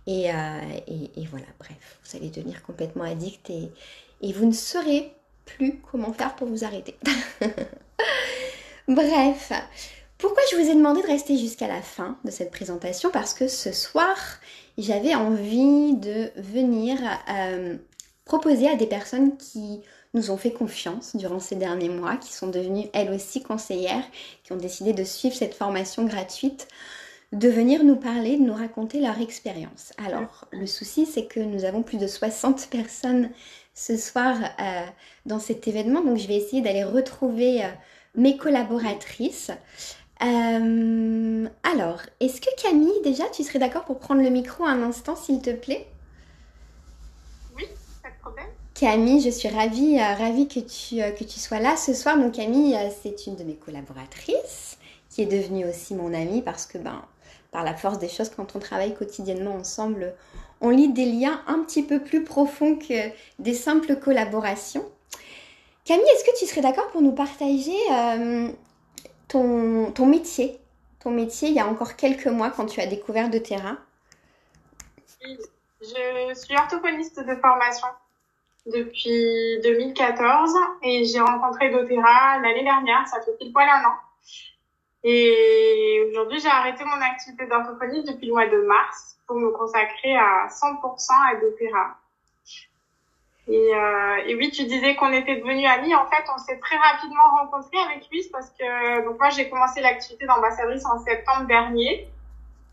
Et, 0.07 0.31
euh, 0.31 0.61
voilà, 1.29 1.47
bref, 1.59 1.99
vous 2.05 2.17
allez 2.17 2.31
devenir 2.31 2.63
complètement 2.63 3.03
addict 3.03 3.51
et, 3.51 3.73
et 4.23 4.33
vous 4.33 4.47
ne 4.47 4.53
saurez 4.53 5.13
plus 5.45 5.81
comment 5.91 6.13
faire 6.13 6.37
pour 6.37 6.47
vous 6.47 6.65
arrêter. 6.65 6.97
bref, 8.89 9.53
pourquoi 10.19 10.43
je 10.53 10.57
vous 10.57 10.71
ai 10.71 10.75
demandé 10.75 11.03
de 11.03 11.07
rester 11.09 11.37
jusqu'à 11.37 11.67
la 11.67 11.83
fin 11.83 12.17
de 12.25 12.31
cette 12.31 12.53
présentation? 12.53 13.11
Parce 13.11 13.35
que 13.35 13.49
ce 13.49 13.73
soir, 13.73 14.17
j'avais 14.79 15.17
envie 15.17 15.97
de 15.97 16.31
venir 16.37 16.99
proposer 18.25 18.69
à 18.69 18.77
des 18.77 18.87
personnes 18.87 19.37
qui 19.37 19.83
nous 20.15 20.31
ont 20.31 20.37
fait 20.37 20.53
confiance 20.53 21.17
durant 21.17 21.41
ces 21.41 21.57
derniers 21.57 21.89
mois, 21.89 22.17
qui 22.17 22.33
sont 22.33 22.49
devenues 22.49 22.87
elles 22.93 23.13
aussi 23.13 23.43
conseillères, 23.43 24.05
qui 24.43 24.53
ont 24.53 24.57
décidé 24.57 24.93
de 24.93 25.05
suivre 25.05 25.35
cette 25.35 25.55
formation 25.55 26.05
gratuite, 26.05 26.69
de 27.33 27.49
venir 27.49 27.83
nous 27.83 27.97
parler, 27.97 28.37
de 28.37 28.43
nous 28.43 28.55
raconter 28.55 29.01
leur 29.01 29.21
expérience. 29.21 29.93
Alors, 30.05 30.47
le 30.53 30.67
souci, 30.67 31.05
c'est 31.05 31.27
que 31.27 31.41
nous 31.41 31.65
avons 31.65 31.83
plus 31.83 31.99
de 31.99 32.07
60 32.07 32.69
personnes 32.71 33.31
ce 33.75 33.97
soir 33.97 34.37
euh, 34.61 34.87
dans 35.27 35.41
cet 35.41 35.67
événement, 35.67 36.01
donc 36.01 36.17
je 36.17 36.29
vais 36.29 36.37
essayer 36.37 36.63
d'aller 36.63 36.85
retrouver 36.85 37.65
euh, 37.65 37.69
mes 38.15 38.37
collaboratrices. 38.37 39.51
Euh, 40.23 41.49
alors, 41.65 42.03
est-ce 42.21 42.41
que 42.41 42.63
Camille, 42.63 43.03
déjà, 43.03 43.25
tu 43.31 43.43
serais 43.43 43.59
d'accord 43.59 43.85
pour 43.85 43.99
prendre 43.99 44.23
le 44.23 44.31
micro 44.31 44.65
un 44.65 44.83
instant, 44.83 45.17
s'il 45.17 45.43
te 45.43 45.51
plaît? 45.51 45.89
Camille, 48.75 49.21
je 49.21 49.31
suis 49.31 49.49
ravie, 49.49 50.01
euh, 50.01 50.15
ravie 50.15 50.49
que, 50.49 50.59
tu, 50.59 51.01
euh, 51.01 51.13
que 51.13 51.23
tu 51.23 51.39
sois 51.39 51.61
là 51.61 51.77
ce 51.77 51.95
soir. 51.95 52.19
Donc 52.19 52.33
Camille, 52.33 52.75
euh, 52.75 52.91
c'est 53.03 53.27
une 53.29 53.37
de 53.37 53.45
mes 53.45 53.55
collaboratrices 53.55 54.79
qui 55.11 55.23
est 55.23 55.27
devenue 55.27 55.65
aussi 55.65 55.95
mon 55.95 56.13
amie 56.13 56.43
parce 56.43 56.67
que 56.67 56.79
ben, 56.79 57.01
par 57.53 57.63
la 57.63 57.75
force 57.75 58.01
des 58.01 58.09
choses, 58.09 58.31
quand 58.31 58.57
on 58.57 58.59
travaille 58.59 58.93
quotidiennement 58.97 59.55
ensemble, 59.55 60.13
on 60.61 60.71
lit 60.71 60.93
des 60.93 61.05
liens 61.07 61.41
un 61.47 61.61
petit 61.63 61.85
peu 61.85 62.01
plus 62.01 62.25
profonds 62.25 62.75
que 62.75 63.11
des 63.39 63.55
simples 63.55 63.95
collaborations. 63.95 64.85
Camille, 65.85 66.09
est-ce 66.17 66.25
que 66.25 66.37
tu 66.37 66.47
serais 66.47 66.63
d'accord 66.63 66.89
pour 66.89 67.01
nous 67.01 67.13
partager 67.13 67.77
ton, 69.29 69.93
ton 69.93 70.07
métier? 70.07 70.59
Ton 70.99 71.11
métier 71.11 71.51
il 71.51 71.55
y 71.55 71.61
a 71.61 71.69
encore 71.69 71.95
quelques 71.95 72.27
mois 72.27 72.51
quand 72.51 72.67
tu 72.67 72.81
as 72.81 72.87
découvert 72.87 73.31
de 73.31 73.39
terrain? 73.39 73.79
Je 75.21 76.35
suis 76.35 76.57
orthophoniste 76.57 77.21
de 77.21 77.37
formation 77.37 77.87
depuis 78.67 79.61
2014 79.63 80.55
et 80.83 81.05
j'ai 81.05 81.21
rencontré 81.21 81.71
doTERRA 81.71 82.39
l'année 82.41 82.65
dernière, 82.65 83.07
ça 83.07 83.21
fait 83.21 83.37
pile 83.39 83.53
poil 83.53 83.69
un 83.69 83.89
an. 83.89 83.95
Et 85.03 86.03
aujourd'hui, 86.09 86.41
j'ai 86.41 86.49
arrêté 86.49 86.83
mon 86.85 87.01
activité 87.03 87.47
d'orthophoniste 87.47 88.09
depuis 88.09 88.29
le 88.29 88.33
mois 88.33 88.47
de 88.47 88.57
mars 88.63 89.19
pour 89.27 89.37
me 89.37 89.51
consacrer 89.51 90.17
à 90.17 90.49
100% 90.49 91.09
à 91.31 91.35
doTERRA. 91.41 91.99
Et, 93.47 93.75
euh, 93.75 94.17
et 94.27 94.35
oui, 94.37 94.51
tu 94.51 94.65
disais 94.65 94.95
qu'on 94.97 95.13
était 95.13 95.37
devenus 95.37 95.69
amis. 95.69 95.95
En 95.95 96.07
fait, 96.07 96.25
on 96.35 96.39
s'est 96.39 96.59
très 96.59 96.77
rapidement 96.79 97.29
rencontrés 97.43 97.79
avec 97.91 98.09
lui 98.11 98.27
parce 98.33 98.49
que 98.51 99.05
donc 99.05 99.19
moi 99.19 99.29
j'ai 99.29 99.51
commencé 99.51 99.83
l'activité 99.83 100.25
d'ambassadrice 100.25 100.87
en 100.87 100.99
septembre 101.05 101.47
dernier 101.47 102.09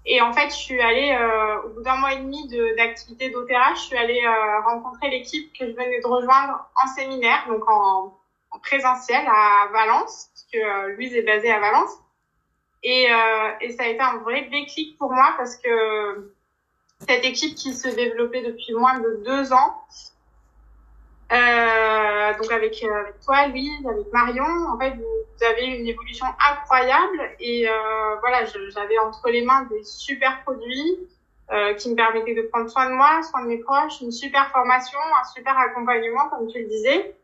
et 0.06 0.22
en 0.22 0.34
fait, 0.34 0.50
je 0.50 0.56
suis 0.56 0.82
allée, 0.82 1.12
euh, 1.12 1.62
au 1.64 1.70
bout 1.70 1.82
d'un 1.84 1.98
mois 1.98 2.14
et 2.14 2.18
demi 2.18 2.48
d'activité 2.76 3.30
d'Opéra, 3.30 3.74
je 3.76 3.82
suis 3.82 3.98
allée 3.98 4.22
euh, 4.26 4.62
rencontrer 4.62 5.10
l'équipe 5.10 5.52
que 5.54 5.68
je 5.68 5.72
venais 5.74 6.02
de 6.02 6.08
rejoindre 6.08 6.68
en 6.76 6.88
séminaire, 6.88 7.46
donc 7.48 7.70
en, 7.70 8.18
en 8.52 8.60
présentiel 8.60 9.26
à 9.28 9.68
Valence, 9.72 10.30
parce 10.34 10.48
que 10.52 10.58
euh, 10.58 10.96
Louise 10.96 11.14
est 11.14 11.22
basée 11.22 11.52
à 11.52 11.60
Valence. 11.60 11.92
Et, 12.84 13.12
euh, 13.12 13.52
et 13.62 13.72
ça 13.74 13.84
a 13.84 13.88
été 13.88 14.02
un 14.02 14.18
vrai 14.18 14.48
déclic 14.52 14.98
pour 14.98 15.12
moi 15.12 15.36
parce 15.38 15.56
que 15.56 16.34
cette 17.08 17.24
équipe 17.24 17.56
qui 17.56 17.74
se 17.74 17.88
développait 17.88 18.42
depuis 18.42 18.74
moins 18.74 19.00
de 19.00 19.22
deux 19.24 19.54
ans, 19.54 19.84
euh, 21.32 22.34
donc 22.38 22.52
avec, 22.52 22.84
euh, 22.84 22.94
avec 22.94 23.20
toi, 23.22 23.48
Louise, 23.48 23.88
avec 23.88 24.12
Marion, 24.12 24.44
en 24.44 24.78
fait, 24.78 24.92
vous, 24.92 25.46
avez 25.46 25.66
une 25.66 25.88
évolution 25.88 26.26
incroyable 26.52 27.20
et 27.40 27.68
euh, 27.68 28.16
voilà, 28.20 28.46
j'avais 28.46 29.00
entre 29.00 29.30
les 29.30 29.42
mains 29.42 29.64
des 29.72 29.84
super 29.84 30.44
produits 30.44 31.00
euh, 31.52 31.74
qui 31.74 31.90
me 31.90 31.96
permettaient 31.96 32.36
de 32.36 32.44
prendre 32.44 32.70
soin 32.70 32.88
de 32.88 32.94
moi, 32.94 33.24
soin 33.24 33.44
de 33.44 33.48
mes 33.48 33.58
proches, 33.58 34.02
une 34.02 34.12
super 34.12 34.52
formation, 34.52 35.00
un 35.20 35.24
super 35.24 35.58
accompagnement, 35.58 36.30
comme 36.30 36.48
tu 36.48 36.60
le 36.60 36.68
disais. 36.68 37.16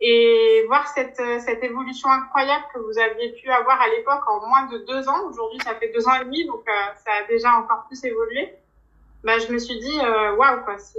Et 0.00 0.64
voir 0.66 0.88
cette, 0.88 1.20
cette 1.40 1.62
évolution 1.62 2.08
incroyable 2.08 2.64
que 2.72 2.78
vous 2.80 2.98
aviez 2.98 3.32
pu 3.32 3.50
avoir 3.50 3.80
à 3.82 3.88
l'époque 3.88 4.26
en 4.26 4.46
moins 4.48 4.66
de 4.66 4.78
deux 4.78 5.06
ans, 5.10 5.28
aujourd'hui 5.28 5.58
ça 5.62 5.74
fait 5.74 5.92
deux 5.92 6.08
ans 6.08 6.14
et 6.14 6.24
demi, 6.24 6.46
donc 6.46 6.64
ça 7.04 7.12
a 7.12 7.28
déjà 7.28 7.52
encore 7.52 7.84
plus 7.86 8.02
évolué. 8.04 8.54
Bah, 9.22 9.38
je 9.38 9.52
me 9.52 9.58
suis 9.58 9.78
dit, 9.78 9.98
waouh, 10.38 10.64
quoi, 10.64 10.78
c'est 10.78 10.98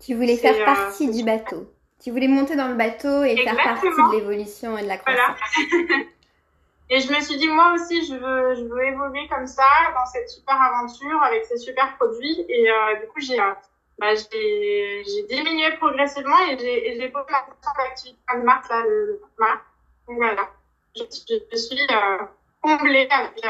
tu 0.00 0.14
voulais 0.14 0.36
faire 0.36 0.54
euh, 0.54 0.64
partie 0.64 1.10
du 1.10 1.24
bateau. 1.24 1.70
Tu 2.02 2.10
voulais 2.10 2.28
monter 2.28 2.56
dans 2.56 2.68
le 2.68 2.74
bateau 2.74 3.24
et 3.24 3.36
faire 3.36 3.56
partie 3.56 3.86
de 3.86 4.16
l'évolution 4.16 4.76
et 4.76 4.82
de 4.82 4.88
la 4.88 4.98
croissance. 4.98 5.38
et 6.90 7.00
je 7.00 7.12
me 7.12 7.20
suis 7.20 7.36
dit, 7.36 7.48
moi 7.48 7.72
aussi, 7.74 8.06
je 8.06 8.14
veux, 8.14 8.54
je 8.54 8.64
veux 8.64 8.84
évoluer 8.84 9.26
comme 9.28 9.46
ça, 9.46 9.64
dans 9.94 10.04
cette 10.06 10.28
super 10.28 10.60
aventure, 10.60 11.22
avec 11.22 11.44
ces 11.46 11.56
super 11.56 11.96
produits. 11.96 12.44
Et 12.48 12.70
euh, 12.70 13.00
du 13.00 13.06
coup, 13.06 13.20
j'ai 13.20 13.40
euh, 13.40 13.52
bah, 13.98 14.14
j'ai 14.14 15.22
diminué 15.28 15.70
progressivement 15.78 16.40
et 16.50 16.58
j'ai 16.58 17.08
posé 17.08 17.26
ma 17.30 17.46
d'activité 17.84 18.18
de 18.34 18.42
mars, 18.42 18.68
là, 18.68 18.82
le 18.86 19.20
mars. 19.38 19.60
Donc 20.08 20.16
voilà, 20.16 20.48
je, 20.96 21.02
je 21.50 21.56
suis 21.56 21.86
euh, 21.90 22.18
comblée 22.60 23.06
avec, 23.10 23.44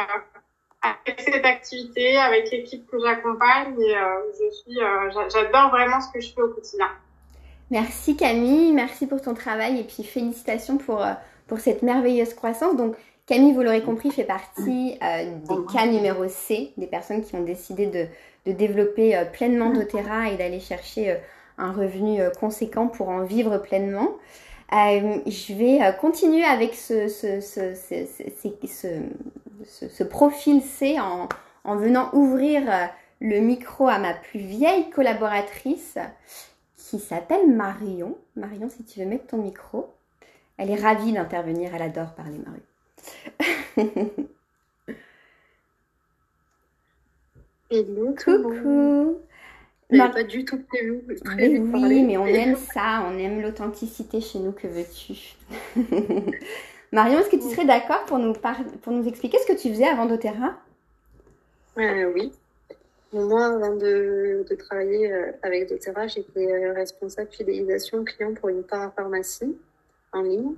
avec 0.85 1.21
cette 1.21 1.45
activité, 1.45 2.17
avec 2.17 2.51
l'équipe 2.51 2.87
que 2.87 2.99
j'accompagne 3.01 3.75
et 3.81 3.97
euh, 3.97 4.03
je 4.33 4.57
suis, 4.57 4.81
euh, 4.81 5.11
j'adore 5.33 5.71
vraiment 5.71 6.01
ce 6.01 6.13
que 6.13 6.21
je 6.21 6.33
fais 6.33 6.43
au 6.43 6.49
quotidien. 6.49 6.89
Merci 7.71 8.17
Camille, 8.17 8.73
merci 8.73 9.07
pour 9.07 9.23
ton 9.23 9.35
travail 9.35 9.81
et 9.81 9.85
puis 9.85 10.05
félicitations 10.05 10.77
pour, 10.77 11.03
euh, 11.03 11.13
pour 11.47 11.61
cette 11.61 11.83
merveilleuse 11.83 12.35
croissance. 12.35 12.77
Donc 12.77 12.97
Camille, 13.27 13.55
vous 13.55 13.63
l'aurez 13.63 13.83
compris, 13.83 14.11
fait 14.11 14.25
partie 14.25 14.99
des 15.01 15.73
cas 15.73 15.87
numéro 15.87 16.29
C, 16.29 16.73
des 16.77 16.87
personnes 16.87 17.25
qui 17.25 17.35
ont 17.37 17.43
décidé 17.43 17.87
de, 17.87 18.07
de 18.45 18.53
développer 18.53 19.19
pleinement 19.33 19.71
doTERRA 19.71 20.29
et 20.29 20.37
d'aller 20.37 20.61
chercher 20.61 21.17
un 21.57 21.73
revenu 21.73 22.21
conséquent 22.39 22.87
pour 22.87 23.09
en 23.09 23.23
vivre 23.23 23.57
pleinement. 23.57 24.11
je 24.71 25.55
vais 25.55 25.97
continuer 25.99 26.45
avec 26.45 26.75
ce, 26.75 27.09
ce, 27.09 27.41
ce, 27.41 27.75
ce 27.75 28.89
ce, 29.67 30.05
profil 30.05 30.63
C 30.63 30.99
en, 31.01 31.29
venant 31.77 32.11
ouvrir 32.13 32.63
euh, 32.71 32.87
le 33.21 33.41
micro 33.41 33.89
à 33.89 33.99
ma 33.99 34.15
plus 34.15 34.41
vieille 34.41 34.91
collaboratrice 34.91 35.99
qui 36.77 36.99
s'appelle 36.99 37.51
Marion. 37.51 38.17
Marion, 38.37 38.69
si 38.69 38.85
tu 38.85 39.01
veux 39.01 39.07
mettre 39.07 39.27
ton 39.29 39.39
micro. 39.39 39.93
Elle 40.57 40.71
est 40.71 40.81
ravie 40.81 41.13
d'intervenir, 41.13 41.75
elle 41.75 41.83
adore 41.83 42.15
parler 42.15 42.39
Marion. 42.39 42.63
Hello, 47.71 48.15
coucou. 48.15 49.19
pas 49.91 50.23
du 50.23 50.45
tout 50.45 50.61
prévu. 50.63 51.03
oui, 51.25 52.05
mais 52.05 52.17
on 52.17 52.27
aime 52.29 52.57
ça, 52.57 53.05
on 53.09 53.19
aime 53.19 53.41
l'authenticité 53.41 54.21
chez 54.21 54.39
nous, 54.39 54.53
que 54.53 54.69
veux-tu? 54.69 55.35
Marion, 56.95 57.19
est-ce 57.19 57.29
que 57.29 57.35
tu 57.35 57.51
serais 57.51 57.65
d'accord 57.65 58.05
pour 58.05 58.21
nous, 58.21 58.33
pour 58.83 58.93
nous 58.93 59.09
expliquer 59.09 59.37
ce 59.41 59.53
que 59.53 59.59
tu 59.59 59.69
faisais 59.69 59.85
avant 59.89 60.07
doTERRA 60.07 60.57
euh, 61.79 62.13
Oui. 62.15 62.31
Moi, 63.13 63.47
avant 63.47 63.75
de, 63.75 64.47
travailler 64.57 65.13
euh, 65.13 65.33
avec 65.43 65.69
doTERRA, 65.69 66.07
j'étais 66.07 66.47
euh, 66.47 66.73
responsable 66.73 67.31
fidélisation 67.33 68.05
client 68.05 68.33
pour 68.35 68.49
une 68.49 68.63
parapharmacie 68.63 69.57
en 70.13 70.23
ligne. 70.23 70.55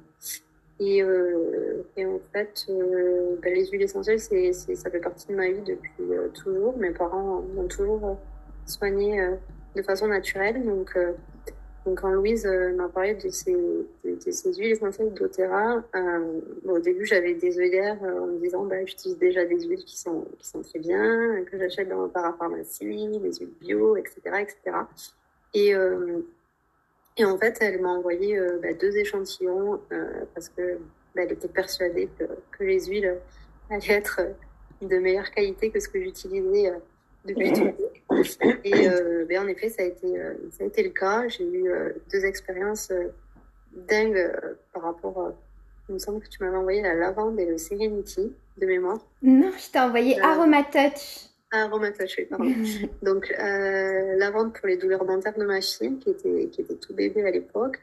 Et, 0.78 1.02
en 1.02 2.20
fait, 2.34 2.66
ben, 2.68 3.54
les 3.54 3.66
huiles 3.68 3.80
essentielles, 3.80 4.20
c'est, 4.20 4.52
ça 4.52 4.90
fait 4.90 5.00
partie 5.00 5.28
de 5.28 5.34
ma 5.36 5.48
vie 5.48 5.62
depuis 5.62 6.04
toujours. 6.34 6.76
Mes 6.76 6.90
parents 6.90 7.42
m'ont 7.54 7.66
toujours 7.66 8.18
soigné 8.66 9.26
de 9.74 9.80
façon 9.80 10.08
naturelle. 10.08 10.62
Donc, 10.66 10.94
donc, 11.86 12.00
quand 12.00 12.10
Louise 12.10 12.44
euh, 12.46 12.74
m'a 12.74 12.88
parlé 12.88 13.14
de 13.14 13.28
ces, 13.28 13.54
huiles 14.02 14.72
essentielles 14.72 15.14
d'Otera, 15.14 15.84
euh, 15.94 16.40
au 16.64 16.80
début, 16.80 17.06
j'avais 17.06 17.34
des 17.34 17.60
œillères 17.60 18.02
euh, 18.02 18.22
en 18.22 18.26
me 18.26 18.40
disant, 18.40 18.64
bah, 18.64 18.84
j'utilise 18.84 19.16
déjà 19.18 19.44
des 19.44 19.64
huiles 19.68 19.84
qui 19.84 19.96
sont, 19.96 20.26
qui 20.36 20.48
sont 20.48 20.62
très 20.62 20.80
bien, 20.80 21.44
que 21.44 21.56
j'achète 21.56 21.88
dans 21.88 22.02
la 22.02 22.08
parapharmacie, 22.08 23.18
des 23.20 23.32
huiles 23.38 23.52
bio, 23.60 23.96
etc., 23.96 24.20
etc. 24.40 24.78
Et, 25.54 25.74
Et 27.18 27.24
en 27.24 27.38
fait, 27.38 27.56
elle 27.60 27.80
m'a 27.80 27.90
envoyé 27.90 28.38
bah, 28.60 28.74
deux 28.74 28.96
échantillons 28.96 29.80
parce 30.34 30.48
que 30.48 30.78
bah, 31.14 31.22
elle 31.22 31.32
était 31.32 31.48
persuadée 31.48 32.08
que, 32.18 32.64
les 32.64 32.84
huiles 32.86 33.16
allaient 33.70 33.94
être 33.94 34.20
de 34.82 34.98
meilleure 34.98 35.30
qualité 35.30 35.70
que 35.70 35.78
ce 35.78 35.88
que 35.88 36.02
j'utilisais 36.02 36.72
depuis 37.24 37.52
tout. 37.52 37.72
Et 38.64 38.88
ben, 39.28 39.44
en 39.44 39.48
effet, 39.48 39.70
ça 39.70 39.82
a 39.82 39.86
été, 39.86 40.08
ça 40.50 40.64
a 40.64 40.66
été 40.66 40.82
le 40.82 40.90
cas. 40.90 41.28
J'ai 41.28 41.44
eu 41.44 41.70
deux 42.12 42.24
expériences 42.24 42.92
dingues 43.88 44.32
par 44.72 44.82
rapport 44.82 45.32
il 45.88 45.94
me 45.94 45.98
semble 45.98 46.20
que 46.20 46.28
tu 46.28 46.42
m'avais 46.42 46.56
envoyé 46.56 46.82
la 46.82 46.94
lavande 46.94 47.38
et 47.38 47.46
le 47.46 47.58
Serenity 47.58 48.32
de 48.56 48.66
mémoire. 48.66 48.98
Non, 49.22 49.52
je 49.56 49.70
t'ai 49.70 49.78
envoyé 49.78 50.18
euh... 50.18 50.24
Aromatouch. 50.24 51.28
Aromatouch, 51.52 52.16
oui, 52.18 52.24
pardon. 52.24 52.52
Donc, 53.02 53.32
euh, 53.38 54.16
lavande 54.16 54.52
pour 54.52 54.66
les 54.66 54.76
douleurs 54.76 55.04
dentaires 55.04 55.38
de 55.38 55.44
ma 55.44 55.60
fille, 55.60 55.98
qui 55.98 56.10
était, 56.10 56.48
qui 56.50 56.62
était 56.62 56.74
tout 56.74 56.94
bébé 56.94 57.24
à 57.24 57.30
l'époque. 57.30 57.78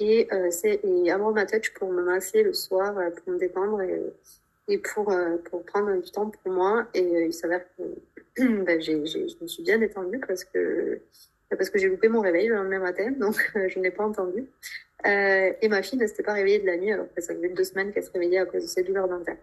Et, 0.00 0.28
euh, 0.32 0.50
c'est, 0.50 0.80
et 0.84 1.10
Aromatouch 1.10 1.72
pour 1.74 1.90
me 1.90 2.02
masser 2.02 2.42
le 2.42 2.52
soir, 2.52 2.96
euh, 2.98 3.10
pour 3.10 3.32
me 3.32 3.38
détendre 3.38 3.80
et, 3.82 4.02
et 4.68 4.78
pour, 4.78 5.10
euh, 5.10 5.36
pour 5.50 5.64
prendre 5.64 5.94
du 6.00 6.10
temps 6.10 6.30
pour 6.30 6.52
moi. 6.52 6.86
Et 6.92 7.02
euh, 7.02 7.26
il 7.26 7.32
s'avère 7.32 7.62
que 7.76 7.82
ben, 8.38 8.80
j'ai, 8.80 9.04
j'ai, 9.06 9.28
je 9.28 9.36
me 9.40 9.46
suis 9.48 9.62
bien 9.62 9.78
détendue 9.78 10.20
parce 10.26 10.44
que, 10.44 11.00
parce 11.50 11.70
que 11.70 11.78
j'ai 11.78 11.88
loupé 11.88 12.08
mon 12.08 12.20
réveil 12.20 12.48
le 12.48 12.56
lendemain 12.56 12.80
matin, 12.80 13.10
donc 13.12 13.36
je 13.54 13.78
n'ai 13.78 13.90
pas 13.90 14.04
entendu. 14.04 14.46
Euh, 15.06 15.52
et 15.60 15.68
ma 15.68 15.82
fille 15.82 15.98
ne 15.98 16.06
s'était 16.06 16.22
pas 16.22 16.34
réveillée 16.34 16.58
de 16.58 16.66
la 16.66 16.76
nuit, 16.76 16.92
alors 16.92 17.06
que 17.14 17.20
ça 17.20 17.34
faisait 17.34 17.48
deux 17.48 17.64
semaines 17.64 17.92
qu'elle 17.92 18.04
se 18.04 18.12
réveillait 18.12 18.38
à 18.38 18.46
cause 18.46 18.62
de 18.62 18.68
ses 18.68 18.82
douleurs 18.82 19.08
dentaires. 19.08 19.38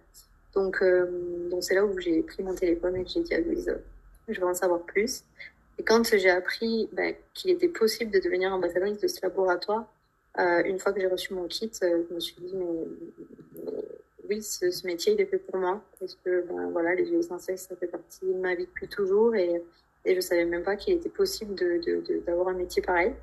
Donc, 0.53 0.81
euh, 0.81 1.49
donc 1.49 1.63
c'est 1.63 1.75
là 1.75 1.85
où 1.85 1.99
j'ai 1.99 2.21
pris 2.23 2.43
mon 2.43 2.53
téléphone 2.53 2.95
et 2.95 3.03
que 3.03 3.09
j'ai 3.09 3.21
dit 3.21 3.33
à 3.33 3.39
Louise, 3.39 3.75
je 4.27 4.39
vais 4.39 4.45
en 4.45 4.53
savoir 4.53 4.81
plus. 4.81 5.23
Et 5.79 5.83
quand 5.83 6.15
j'ai 6.15 6.29
appris 6.29 6.89
ben, 6.93 7.13
qu'il 7.33 7.51
était 7.51 7.67
possible 7.67 8.11
de 8.11 8.19
devenir 8.19 8.53
ambassadrice 8.53 8.99
de 8.99 9.07
ce 9.07 9.19
laboratoire, 9.21 9.85
euh, 10.39 10.63
une 10.65 10.79
fois 10.79 10.93
que 10.93 10.99
j'ai 10.99 11.07
reçu 11.07 11.33
mon 11.33 11.47
kit, 11.47 11.71
euh, 11.83 12.03
je 12.09 12.13
me 12.13 12.19
suis 12.19 12.35
dit, 12.39 12.55
mais 12.55 12.65
oui, 14.29 14.41
ce, 14.41 14.85
métier, 14.85 15.13
il 15.13 15.21
est 15.21 15.25
fait 15.25 15.39
pour 15.39 15.57
moi. 15.57 15.81
Parce 15.99 16.15
que 16.23 16.45
ben, 16.47 16.69
voilà, 16.71 16.95
les 16.95 17.05
huiles 17.05 17.19
essentielles, 17.19 17.57
ça 17.57 17.75
fait 17.75 17.87
partie 17.87 18.25
de 18.25 18.33
ma 18.33 18.55
vie 18.55 18.65
depuis 18.65 18.87
toujours. 18.87 19.35
Et, 19.35 19.63
je 20.05 20.21
savais 20.21 20.45
même 20.45 20.63
pas 20.63 20.77
qu'il 20.77 20.93
était 20.93 21.09
possible 21.09 21.53
d'avoir 22.25 22.47
un 22.49 22.53
métier 22.53 22.81
pareil. 22.81 23.13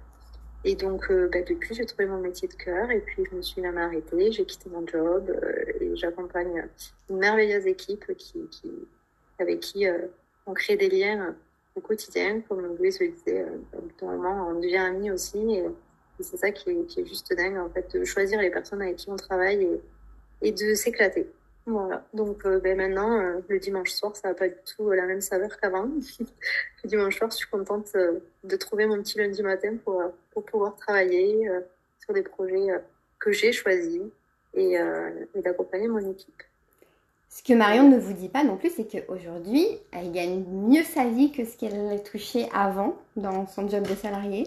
Et 0.65 0.77
donc, 0.77 1.11
euh, 1.11 1.29
bah, 1.31 1.43
depuis, 1.43 1.75
j'ai 1.75 1.85
trouvé 1.85 2.07
mon 2.07 2.19
métier 2.19 2.49
de 2.49 2.55
cœur 2.55 2.91
et 2.91 3.01
puis 3.01 3.23
je 3.31 3.37
me 3.37 3.43
suis 3.43 3.63
jamais 3.63 3.83
arrêtée. 3.83 4.33
J'ai 4.33 4.47
quitté 4.47 4.71
mon 4.71 4.87
job 4.87 5.31
euh, 5.31 5.63
et 5.81 5.97
j'accompagne 5.97 6.67
une 7.11 7.19
merveilleuse 7.19 7.67
équipe 7.67 8.05
qui, 8.17 8.39
avec 9.39 9.61
qui 9.61 9.87
euh, 9.87 10.07
on 10.47 10.55
crée 10.55 10.77
des 10.77 10.89
liens 10.89 11.35
au 11.75 11.81
quotidien. 11.81 12.41
Comme 12.49 12.77
Louise 12.77 12.99
le 13.01 13.09
disait, 13.09 13.47
moment, 14.03 14.49
on 14.49 14.61
devient 14.61 14.77
amis 14.77 15.11
aussi. 15.11 15.39
Et, 15.39 15.67
c'est 16.21 16.37
ça 16.37 16.51
qui 16.51 16.71
est, 16.71 17.05
juste 17.05 17.35
dingue, 17.35 17.59
en 17.59 17.69
fait, 17.69 17.97
de 17.97 18.05
choisir 18.05 18.41
les 18.41 18.51
personnes 18.51 18.81
avec 18.81 18.97
qui 18.97 19.11
on 19.11 19.17
travaille 19.17 19.69
et 20.45 20.53
de 20.53 20.75
s'éclater. 20.75 21.27
Voilà. 21.67 22.05
Donc 22.13 22.45
euh, 22.45 22.61
ben 22.61 22.77
maintenant, 22.77 23.19
euh, 23.19 23.41
le 23.49 23.59
dimanche 23.59 23.91
soir, 23.91 24.15
ça 24.15 24.29
n'a 24.29 24.35
pas 24.35 24.49
du 24.49 24.55
tout 24.77 24.91
la 24.91 25.07
même 25.07 25.23
saveur 25.23 25.59
qu'avant. 25.59 25.85
le 26.85 26.89
dimanche 26.89 27.17
soir, 27.17 27.31
je 27.31 27.37
suis 27.37 27.49
contente 27.49 27.89
euh, 27.97 28.21
de 28.45 28.57
trouver 28.57 28.87
mon 28.87 28.99
petit 28.99 29.19
lundi 29.19 29.43
matin 29.43 29.75
pour, 29.83 30.03
pour 30.31 30.45
pouvoir 30.45 30.77
travailler 30.77 31.49
sur 32.01 32.13
des 32.13 32.23
projets 32.23 32.67
que 33.19 33.33
j'ai 33.33 33.53
choisis 33.53 34.03
et, 34.53 34.75
et 34.75 35.41
d'accompagner 35.41 35.89
mon 35.89 36.11
équipe. 36.11 36.43
Ce 37.31 37.43
que 37.43 37.55
Marion 37.55 37.89
ne 37.89 37.99
vous 37.99 38.13
dit 38.13 38.29
pas 38.29 38.45
non 38.45 38.57
plus, 38.57 38.71
c'est 38.71 38.85
qu'aujourd'hui, 38.85 39.67
elle 39.91 40.13
gagne 40.13 40.45
mieux 40.45 40.85
sa 40.85 41.09
vie 41.09 41.33
que 41.33 41.45
ce 41.45 41.57
qu'elle 41.57 42.03
touchait 42.03 42.49
avant 42.53 42.97
dans 43.17 43.47
son 43.47 43.69
job 43.69 43.89
de 43.89 43.95
salarié. 43.95 44.45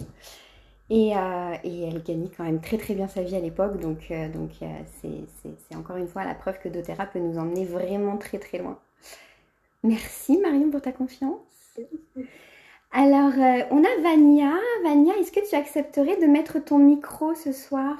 Et, 0.89 1.17
euh, 1.17 1.55
et, 1.63 1.83
elle 1.83 2.01
gagnait 2.01 2.29
quand 2.35 2.45
même 2.45 2.61
très 2.61 2.77
très 2.77 2.93
bien 2.95 3.07
sa 3.09 3.21
vie 3.21 3.35
à 3.35 3.41
l'époque, 3.41 3.79
donc, 3.79 4.09
euh, 4.11 4.29
euh, 4.33 5.19
c'est 5.35 5.75
encore 5.75 5.97
une 5.97 6.07
fois 6.07 6.23
la 6.23 6.33
preuve 6.33 6.59
que 6.59 6.69
doTERRA 6.69 7.07
peut 7.07 7.19
nous 7.19 7.37
emmener 7.37 7.65
vraiment 7.65 8.17
très 8.17 8.39
très 8.39 8.59
loin. 8.59 8.79
Merci 9.83 10.37
Marion 10.37 10.71
pour 10.71 10.81
ta 10.81 10.93
confiance. 10.93 11.77
Alors, 12.91 13.33
on 13.71 13.83
a 13.83 14.01
Vania. 14.01 14.53
Vania, 14.83 15.13
est-ce 15.17 15.31
que 15.31 15.47
tu 15.47 15.55
accepterais 15.55 16.17
de 16.17 16.25
mettre 16.25 16.59
ton 16.59 16.79
micro 16.79 17.35
ce 17.35 17.51
soir? 17.51 17.97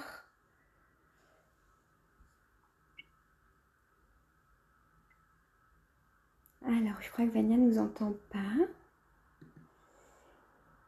Alors, 6.66 7.02
je 7.02 7.10
crois 7.12 7.26
que 7.26 7.32
Vania 7.32 7.58
ne 7.58 7.70
nous 7.70 7.80
entend 7.80 8.14
pas. 8.32 8.66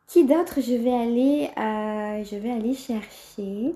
Qui 0.09 0.25
d'autre 0.25 0.59
je 0.59 0.73
vais 0.73 0.91
aller, 0.91 1.51
euh, 1.55 2.23
je 2.23 2.35
vais 2.35 2.49
aller 2.49 2.73
chercher? 2.73 3.75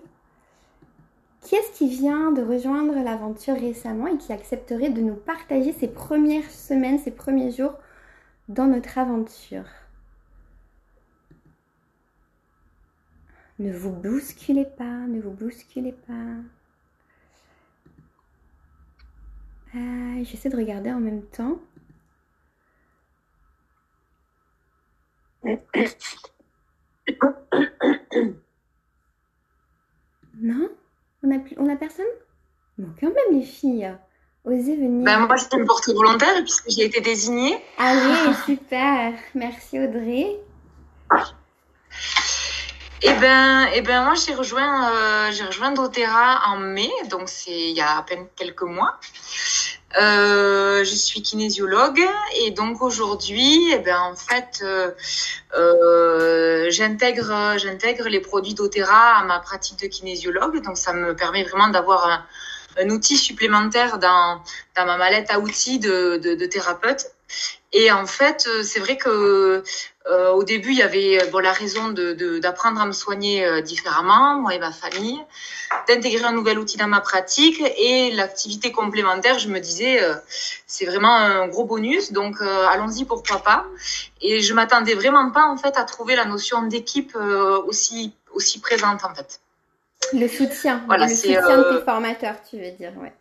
Qui 1.41 1.55
est-ce 1.55 1.77
qui 1.77 1.87
vient 1.87 2.31
de 2.31 2.41
rejoindre 2.41 2.95
l'aventure 3.03 3.53
récemment 3.53 4.07
et 4.07 4.17
qui 4.17 4.33
accepterait 4.33 4.89
de 4.89 5.01
nous 5.01 5.13
partager 5.13 5.73
ses 5.73 5.87
premières 5.87 6.49
semaines, 6.49 6.97
ses 6.97 7.11
premiers 7.11 7.51
jours 7.51 7.75
dans 8.49 8.65
notre 8.65 8.97
aventure? 8.97 9.67
Ne 13.59 13.71
vous 13.71 13.91
bousculez 13.91 14.65
pas, 14.65 15.05
ne 15.05 15.21
vous 15.21 15.29
bousculez 15.29 15.91
pas. 15.91 16.39
Euh, 19.75 20.23
J'essaie 20.23 20.49
de 20.49 20.57
regarder 20.57 20.91
en 20.91 20.99
même 20.99 21.21
temps. 21.21 21.59
Non 30.41 30.69
On 31.23 31.31
a, 31.31 31.39
plus, 31.39 31.55
on 31.57 31.69
a 31.69 31.75
personne 31.75 32.05
Non, 32.77 32.89
quand 32.99 33.07
même, 33.07 33.39
les 33.39 33.45
filles. 33.45 33.95
Osez 34.45 34.75
venir. 34.75 35.05
Ben, 35.05 35.19
moi, 35.19 35.37
c'était 35.37 35.57
une 35.57 35.65
portée 35.65 35.93
volontaire 35.93 36.35
puisque 36.41 36.69
j'ai 36.69 36.85
été 36.85 37.01
désignée. 37.01 37.57
Allez, 37.77 38.33
super. 38.45 39.13
Merci, 39.35 39.79
Audrey. 39.79 40.39
Eh 43.05 43.13
ben, 43.13 43.67
eh 43.73 43.81
ben, 43.81 44.03
moi, 44.03 44.13
j'ai 44.15 44.33
rejoint, 44.33 44.91
euh, 44.91 45.31
j'ai 45.31 45.45
rejoint 45.45 45.71
doTERRA 45.71 46.41
en 46.47 46.57
mai, 46.57 46.89
donc 47.09 47.27
c'est 47.27 47.51
il 47.51 47.75
y 47.75 47.81
a 47.81 47.97
à 47.97 48.03
peine 48.03 48.27
quelques 48.35 48.63
mois. 48.63 48.99
Euh, 50.01 50.83
je 50.83 50.95
suis 50.95 51.21
kinésiologue 51.21 52.01
et 52.41 52.51
donc 52.51 52.81
aujourd'hui, 52.81 53.71
eh 53.71 53.77
ben 53.77 53.99
en 53.99 54.15
fait, 54.15 54.61
euh, 54.63 54.89
euh, 55.55 56.65
j'intègre 56.71 57.57
j'intègre 57.57 58.07
les 58.09 58.19
produits 58.19 58.55
doTERRA 58.55 59.19
à 59.19 59.23
ma 59.25 59.39
pratique 59.39 59.79
de 59.79 59.87
kinésiologue. 59.87 60.63
Donc 60.63 60.77
ça 60.77 60.93
me 60.93 61.15
permet 61.15 61.43
vraiment 61.43 61.67
d'avoir 61.67 62.07
un, 62.07 62.25
un, 62.81 62.89
outil 62.89 63.17
supplémentaire 63.17 63.99
dans 63.99 64.41
dans 64.75 64.85
ma 64.85 64.97
mallette 64.97 65.29
à 65.29 65.39
outils 65.39 65.77
de, 65.77 66.17
de, 66.17 66.33
de 66.33 66.45
thérapeute. 66.47 67.07
Et 67.71 67.91
en 67.91 68.05
fait, 68.05 68.47
c'est 68.63 68.79
vrai 68.79 68.97
que 68.97 69.63
euh, 70.05 70.31
au 70.31 70.43
début, 70.43 70.71
il 70.71 70.77
y 70.77 70.81
avait 70.81 71.27
bon, 71.31 71.39
la 71.39 71.53
raison 71.53 71.89
d'apprendre 71.89 72.75
de, 72.75 72.79
de, 72.79 72.81
à 72.81 72.85
me 72.85 72.91
soigner 72.91 73.45
euh, 73.45 73.61
différemment, 73.61 74.35
moi 74.35 74.53
et 74.53 74.59
ma 74.59 74.71
famille, 74.71 75.19
d'intégrer 75.87 76.25
un 76.25 76.33
nouvel 76.33 76.59
outil 76.59 76.77
dans 76.77 76.87
ma 76.87 76.99
pratique 76.99 77.63
et 77.77 78.11
l'activité 78.11 78.71
complémentaire, 78.71 79.39
je 79.39 79.47
me 79.47 79.59
disais, 79.59 80.03
euh, 80.03 80.15
c'est 80.67 80.85
vraiment 80.85 81.15
un 81.15 81.47
gros 81.47 81.63
bonus, 81.65 82.11
donc 82.11 82.41
euh, 82.41 82.67
allons-y, 82.67 83.05
pourquoi 83.05 83.41
pas. 83.41 83.65
Et 84.21 84.41
je 84.41 84.53
m'attendais 84.53 84.93
vraiment 84.93 85.31
pas 85.31 85.45
en 85.45 85.57
fait 85.57 85.77
à 85.77 85.83
trouver 85.83 86.15
la 86.15 86.25
notion 86.25 86.63
d'équipe 86.63 87.15
euh, 87.15 87.61
aussi, 87.63 88.13
aussi 88.33 88.59
présente 88.59 89.05
en 89.05 89.15
fait. 89.15 89.39
Le 90.11 90.27
soutien, 90.27 90.83
voilà, 90.85 91.07
le 91.07 91.15
soutien 91.15 91.57
de 91.57 91.77
tes 91.77 91.85
formateurs, 91.85 92.35
tu 92.47 92.57
veux 92.57 92.71
dire, 92.71 92.91
ouais. 93.01 93.13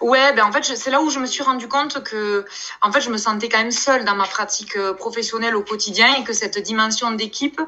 Ouais, 0.00 0.32
ben 0.34 0.44
en 0.44 0.52
fait, 0.52 0.62
c'est 0.64 0.90
là 0.90 1.00
où 1.00 1.10
je 1.10 1.18
me 1.18 1.26
suis 1.26 1.42
rendu 1.42 1.68
compte 1.68 2.02
que, 2.04 2.44
en 2.82 2.92
fait, 2.92 3.00
je 3.00 3.10
me 3.10 3.16
sentais 3.16 3.48
quand 3.48 3.58
même 3.58 3.70
seule 3.70 4.04
dans 4.04 4.14
ma 4.14 4.26
pratique 4.26 4.76
euh, 4.76 4.94
professionnelle 4.94 5.56
au 5.56 5.62
quotidien 5.62 6.14
et 6.16 6.24
que 6.24 6.32
cette 6.32 6.58
dimension 6.58 7.10
d'équipe 7.12 7.60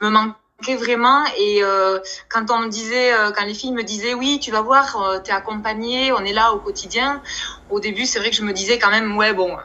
me 0.00 0.10
manquait 0.10 0.76
vraiment. 0.76 1.24
Et 1.38 1.62
euh, 1.62 1.98
quand 2.28 2.50
on 2.50 2.58
me 2.58 2.68
disait, 2.68 3.12
euh, 3.12 3.30
quand 3.30 3.44
les 3.44 3.54
filles 3.54 3.72
me 3.72 3.84
disaient, 3.84 4.14
oui, 4.14 4.40
tu 4.40 4.50
vas 4.50 4.62
voir, 4.62 5.22
t'es 5.22 5.32
accompagnée, 5.32 6.12
on 6.12 6.24
est 6.24 6.32
là 6.32 6.52
au 6.52 6.58
quotidien. 6.58 7.22
Au 7.70 7.80
début, 7.80 8.06
c'est 8.06 8.18
vrai 8.18 8.30
que 8.30 8.36
je 8.36 8.42
me 8.42 8.52
disais 8.52 8.78
quand 8.78 8.90
même, 8.90 9.16
ouais, 9.16 9.32
bon, 9.32 9.56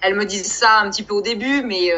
elles 0.00 0.14
me 0.14 0.24
disent 0.24 0.52
ça 0.52 0.78
un 0.80 0.90
petit 0.90 1.02
peu 1.02 1.14
au 1.14 1.22
début, 1.22 1.62
mais 1.62 1.92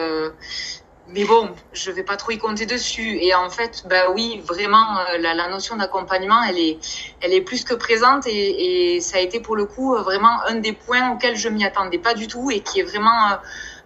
mais 1.13 1.25
bon, 1.25 1.51
je 1.73 1.91
vais 1.91 2.03
pas 2.03 2.17
trop 2.17 2.33
y 2.33 2.39
compter 2.39 2.67
dessus. 2.67 3.19
Et 3.21 3.35
en 3.35 3.51
fait, 3.51 3.85
bah 3.89 4.11
oui, 4.15 4.43
vraiment, 4.47 4.99
euh, 4.99 5.19
la, 5.19 5.35
la 5.35 5.49
notion 5.49 5.77
d'accompagnement, 5.77 6.43
elle 6.49 6.59
est, 6.59 6.79
elle 7.21 7.33
est 7.33 7.41
plus 7.41 7.65
que 7.65 7.75
présente 7.75 8.27
et, 8.27 8.95
et, 8.95 9.01
ça 9.01 9.19
a 9.19 9.21
été 9.21 9.41
pour 9.41 9.57
le 9.57 9.65
coup 9.65 9.95
euh, 9.95 10.03
vraiment 10.03 10.41
un 10.47 10.57
des 10.57 10.73
points 10.73 11.11
auxquels 11.13 11.37
je 11.37 11.49
m'y 11.49 11.65
attendais 11.65 11.99
pas 11.99 12.15
du 12.15 12.29
tout 12.29 12.51
et 12.51 12.61
qui 12.61 12.81
est 12.81 12.85
vraiment 12.85 13.33
euh, 13.33 13.37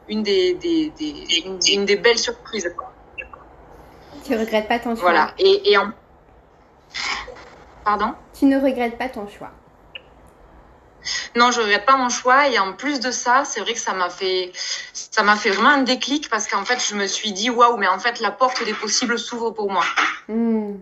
une 0.08 0.22
des, 0.22 0.54
des, 0.54 0.90
des 0.90 1.42
une, 1.44 1.58
une, 1.66 1.84
des 1.84 1.96
belles 1.96 2.18
surprises. 2.18 2.70
Tu 4.24 4.37
regrettes 4.37 4.68
pas 4.68 4.78
ton 4.78 4.94
choix. 4.94 5.10
Voilà. 5.10 5.34
Et, 5.38 5.72
et 5.72 5.78
en... 5.78 5.92
pardon? 7.84 8.14
Tu 8.38 8.46
ne 8.46 8.58
regrettes 8.58 8.98
pas 8.98 9.08
ton 9.08 9.26
choix. 9.28 9.50
Non, 11.37 11.51
je 11.51 11.61
regrette 11.61 11.87
pas 11.87 11.97
mon 11.97 12.09
choix 12.09 12.49
et 12.49 12.59
en 12.59 12.73
plus 12.73 13.01
de 13.01 13.11
ça, 13.11 13.45
c'est 13.45 13.61
vrai 13.61 13.75
que 13.75 13.81
ça 13.81 13.93
m'a 13.93 14.11
fait 14.11 14.53
ça 14.93 15.23
m'a 15.23 15.37
fait 15.37 15.51
vraiment 15.51 15.71
un 15.71 15.83
déclic 15.83 16.29
parce 16.29 16.47
qu'en 16.47 16.64
fait, 16.64 16.85
je 16.87 16.95
me 16.95 17.07
suis 17.07 17.33
dit 17.33 17.51
waouh, 17.51 17.77
mais 17.77 17.88
en 17.88 17.99
fait 17.99 18.21
la 18.21 18.31
porte 18.31 18.64
des 18.64 18.75
possibles 18.75 19.19
s'ouvre 19.19 19.51
pour 19.51 19.71
moi. 19.71 19.85
Hmm. 20.29 20.75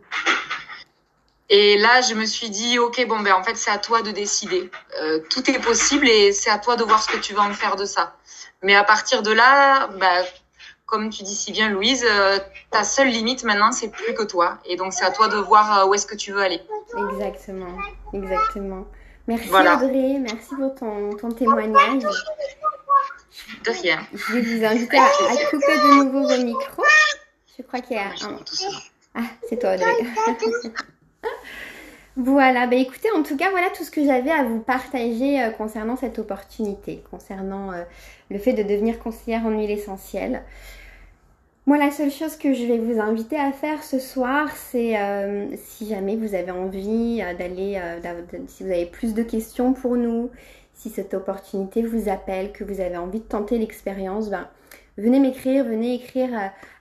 Et 1.55 1.77
là, 1.77 2.01
je 2.01 2.15
me 2.15 2.25
suis 2.25 2.49
dit 2.49 2.79
OK, 2.79 3.05
bon 3.07 3.21
ben 3.21 3.35
en 3.35 3.43
fait, 3.43 3.57
c'est 3.57 3.71
à 3.71 3.77
toi 3.77 4.01
de 4.01 4.11
décider. 4.11 4.71
Euh, 5.03 5.21
tout 5.29 5.51
est 5.51 5.59
possible 5.59 6.09
et 6.09 6.33
c'est 6.33 6.49
à 6.49 6.59
toi 6.59 6.77
de 6.77 6.85
voir 6.85 7.03
ce 7.03 7.09
que 7.09 7.19
tu 7.19 7.35
vas 7.35 7.43
en 7.43 7.53
faire 7.53 7.77
de 7.77 7.85
ça. 7.85 8.17
Mais 8.63 8.75
à 8.75 8.85
partir 8.85 9.23
de 9.23 9.33
là, 9.33 9.89
bah, 9.89 10.23
comme 10.87 11.11
tu 11.11 11.23
dis 11.25 11.35
si 11.35 11.53
bien 11.53 11.69
Louise, 11.69 12.07
euh, 12.09 12.39
ta 12.71 12.85
seule 12.85 13.09
limite 13.09 13.45
maintenant, 13.45 13.71
c'est 13.71 13.89
plus 13.91 14.15
que 14.15 14.23
toi 14.23 14.59
et 14.65 14.77
donc 14.77 14.95
c'est 14.95 15.05
à 15.05 15.11
toi 15.11 15.29
de 15.29 15.37
voir 15.37 15.81
euh, 15.81 15.87
où 15.87 15.95
est-ce 15.95 16.07
que 16.07 16.15
tu 16.15 16.33
veux 16.33 16.41
aller. 16.41 16.63
Exactement. 17.11 17.77
Exactement. 18.15 18.87
Merci 19.29 19.49
Audrey, 19.49 20.19
merci 20.19 20.55
pour 20.57 20.75
ton, 20.75 21.17
ton 21.17 21.31
témoignage. 21.31 22.03
De 23.65 23.71
rien. 23.71 24.01
Je 24.13 24.35
vais 24.35 24.41
vous 24.41 24.65
inviter 24.65 24.99
à, 24.99 25.09
couper 25.51 25.77
de 25.77 26.05
nouveau 26.05 26.29
vos 26.29 26.45
micros. 26.45 26.85
Je 27.57 27.63
crois 27.63 27.81
qu'il 27.81 27.97
y 27.97 28.01
a 28.01 28.07
un... 28.07 28.39
Ah, 29.15 29.23
c'est 29.49 29.59
toi 29.59 29.75
Audrey. 29.75 29.93
voilà, 32.17 32.67
bah 32.67 32.77
écoutez, 32.77 33.11
en 33.13 33.23
tout 33.23 33.37
cas, 33.37 33.51
voilà 33.51 33.71
tout 33.71 33.85
ce 33.85 33.91
que 33.91 34.05
j'avais 34.05 34.31
à 34.31 34.43
vous 34.43 34.61
partager 34.61 35.41
euh, 35.43 35.51
concernant 35.51 35.97
cette 35.97 36.19
opportunité, 36.19 37.03
concernant 37.11 37.73
euh, 37.73 37.83
le 38.31 38.39
fait 38.39 38.55
de 38.55 38.63
devenir 38.63 38.99
conseillère 38.99 39.47
en 39.47 39.51
huile 39.51 39.71
essentielle. 39.71 40.43
Moi, 41.65 41.79
la 41.79 41.93
seule 41.93 42.11
chose 42.11 42.35
que 42.35 42.55
je 42.55 42.65
vais 42.67 42.79
vous 42.79 42.99
inviter 42.99 43.37
à 43.39 43.53
faire 43.53 43.85
ce 43.85 44.01
soir, 44.01 44.51
c'est 44.57 45.01
euh, 45.01 45.47
si 45.57 45.87
jamais 45.87 46.17
vous 46.17 46.35
avez 46.35 46.51
envie 46.51 47.23
euh, 47.23 47.35
d'aller, 47.35 47.81
euh, 47.81 48.01
si 48.49 48.65
vous 48.65 48.71
avez 48.71 48.87
plus 48.87 49.15
de 49.15 49.23
questions 49.23 49.73
pour 49.73 49.95
nous, 49.95 50.31
si 50.75 50.91
cette 50.91 51.15
opportunité 51.15 51.83
vous 51.83 52.09
appelle, 52.09 52.51
que 52.51 52.65
vous 52.65 52.81
avez 52.81 52.97
envie 52.97 53.21
de 53.21 53.25
tenter 53.25 53.59
l'expérience, 53.59 54.29
ben, 54.29 54.49
venez 54.99 55.21
m'écrire, 55.21 55.65
venez 55.65 55.95
écrire 55.95 56.31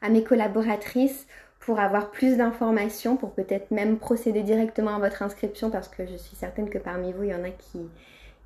à 0.01 0.09
mes 0.09 0.23
collaboratrices 0.23 1.27
pour 1.59 1.79
avoir 1.79 2.09
plus 2.09 2.37
d'informations, 2.37 3.17
pour 3.17 3.33
peut-être 3.33 3.69
même 3.69 3.99
procéder 3.99 4.41
directement 4.41 4.95
à 4.95 4.99
votre 4.99 5.21
inscription, 5.21 5.69
parce 5.69 5.89
que 5.89 6.07
je 6.07 6.17
suis 6.17 6.35
certaine 6.35 6.71
que 6.71 6.79
parmi 6.79 7.13
vous, 7.13 7.25
il 7.25 7.29
y 7.29 7.35
en 7.35 7.43
a 7.43 7.51
qui, 7.51 7.81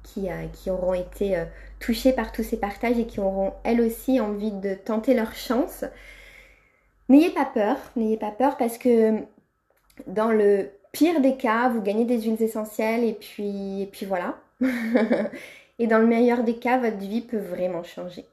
qui, 0.04 0.28
qui 0.52 0.70
auront 0.70 0.96
été 0.96 1.42
touchées 1.80 2.12
par 2.12 2.34
tous 2.34 2.44
ces 2.44 2.58
partages 2.58 3.00
et 3.00 3.08
qui 3.08 3.22
auront 3.22 3.54
elles 3.64 3.80
aussi 3.80 4.20
envie 4.20 4.52
de 4.52 4.74
tenter 4.74 5.14
leur 5.14 5.34
chance. 5.34 5.86
N'ayez 7.08 7.30
pas 7.30 7.46
peur, 7.46 7.78
n'ayez 7.96 8.18
pas 8.18 8.32
peur 8.32 8.58
parce 8.58 8.78
que 8.78 9.20
dans 10.08 10.32
le 10.32 10.70
pire 10.92 11.22
des 11.22 11.36
cas, 11.36 11.70
vous 11.70 11.82
gagnez 11.82 12.06
des 12.06 12.22
huiles 12.22 12.42
essentielles 12.42 13.04
et 13.04 13.14
puis, 13.14 13.82
et 13.84 13.86
puis 13.86 14.06
voilà. 14.06 14.38
et 15.80 15.88
dans 15.88 16.00
le 16.00 16.08
meilleur 16.08 16.44
des 16.44 16.56
cas, 16.56 16.78
votre 16.78 16.98
vie 16.98 17.22
peut 17.22 17.38
vraiment 17.38 17.84
changer. 17.84 18.26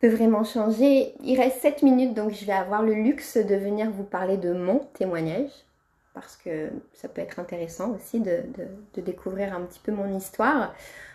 Peut 0.00 0.08
vraiment 0.08 0.44
changer. 0.44 1.14
Il 1.22 1.40
reste 1.40 1.62
7 1.62 1.82
minutes, 1.82 2.14
donc 2.14 2.32
je 2.32 2.44
vais 2.44 2.52
avoir 2.52 2.82
le 2.82 2.92
luxe 2.92 3.38
de 3.38 3.54
venir 3.54 3.90
vous 3.90 4.04
parler 4.04 4.36
de 4.36 4.52
mon 4.52 4.80
témoignage. 4.92 5.50
Parce 6.12 6.36
que 6.36 6.70
ça 6.94 7.08
peut 7.08 7.20
être 7.20 7.38
intéressant 7.38 7.90
aussi 7.90 8.20
de, 8.20 8.42
découvrir 8.96 9.54
un 9.54 9.62
petit 9.62 9.80
peu 9.80 9.92
mon 9.92 10.16
histoire. 10.16 10.74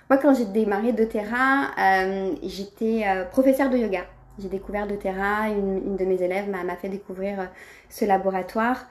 Moi, 0.09 0.19
quand 0.19 0.33
j'ai 0.33 0.45
démarré 0.45 0.93
doTERRA, 0.93 1.71
euh, 1.77 2.35
j'étais 2.43 3.03
euh, 3.07 3.25
professeure 3.25 3.69
de 3.69 3.77
yoga. 3.77 4.05
J'ai 4.39 4.47
découvert 4.47 4.87
doTERRA, 4.87 5.49
une, 5.49 5.77
une, 5.85 5.97
de 5.97 6.05
mes 6.05 6.21
élèves 6.21 6.49
m'a 6.49 6.75
fait 6.75 6.89
découvrir 6.89 7.39
euh, 7.39 7.45
ce 7.89 8.05
laboratoire. 8.05 8.87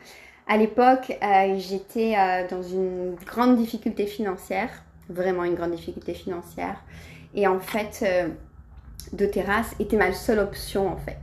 À 0.47 0.57
l'époque, 0.57 1.17
euh, 1.23 1.59
j'étais 1.59 2.15
euh, 2.17 2.47
dans 2.49 2.63
une 2.63 3.15
grande 3.27 3.57
difficulté 3.57 4.07
financière, 4.07 4.71
vraiment 5.09 5.45
une 5.45 5.55
grande 5.55 5.73
difficulté 5.73 6.15
financière. 6.15 6.83
Et 7.35 7.47
en 7.47 7.61
fait, 7.61 8.05
doTERRA 9.13 9.63
était 9.79 9.97
ma 9.97 10.13
seule 10.13 10.41
option 10.41 10.89
en 10.89 10.97
fait. 10.97 11.19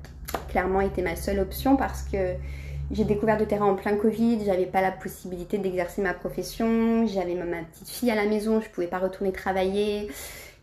Clairement, 0.50 0.80
était 0.80 1.02
ma 1.02 1.18
seule 1.18 1.40
option 1.40 1.76
parce 1.76 2.04
que 2.04 2.36
j'ai 2.92 3.04
découvert 3.04 3.38
doTERRA 3.38 3.66
en 3.66 3.76
plein 3.76 3.98
Covid, 3.98 4.46
j'avais 4.46 4.66
pas 4.66 4.82
la 4.82 4.92
possibilité 4.92 5.58
d'exercer 5.58 6.02
ma 6.02 6.14
profession, 6.14 7.06
j'avais 7.06 7.36
ma 7.36 7.64
petite 7.64 7.90
fille 7.90 8.10
à 8.10 8.16
la 8.16 8.26
maison, 8.26 8.62
je 8.62 8.70
pouvais 8.70 8.88
pas 8.88 9.00
retourner 9.00 9.34
travailler 9.34 10.08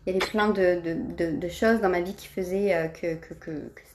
il 0.05 0.13
y 0.13 0.15
avait 0.15 0.25
plein 0.25 0.49
de, 0.49 1.49
choses 1.49 1.81
dans 1.81 1.89
ma 1.89 2.01
vie 2.01 2.13
qui 2.13 2.27
faisaient 2.27 2.75
euh, 2.75 2.87
que, 2.87 3.17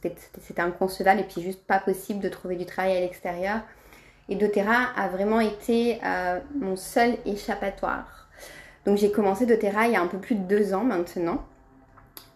c'était 0.00 0.62
inconcevable 0.62 1.20
et 1.20 1.24
puis 1.24 1.40
juste 1.40 1.62
pas 1.64 1.78
possible 1.78 2.20
de 2.20 2.28
trouver 2.28 2.56
du 2.56 2.66
travail 2.66 2.96
à 2.96 3.00
l'extérieur. 3.00 3.60
Et 4.28 4.36
doTERRA 4.36 4.90
a 4.96 5.08
vraiment 5.08 5.40
été 5.40 5.98
euh, 6.04 6.40
mon 6.58 6.76
seul 6.76 7.16
échappatoire. 7.26 8.28
Donc 8.86 8.96
j'ai 8.96 9.10
commencé 9.12 9.46
doTERRA 9.46 9.86
il 9.86 9.92
y 9.92 9.96
a 9.96 10.00
un 10.00 10.06
peu 10.06 10.18
plus 10.18 10.34
de 10.34 10.42
deux 10.42 10.74
ans 10.74 10.84
maintenant. 10.84 11.44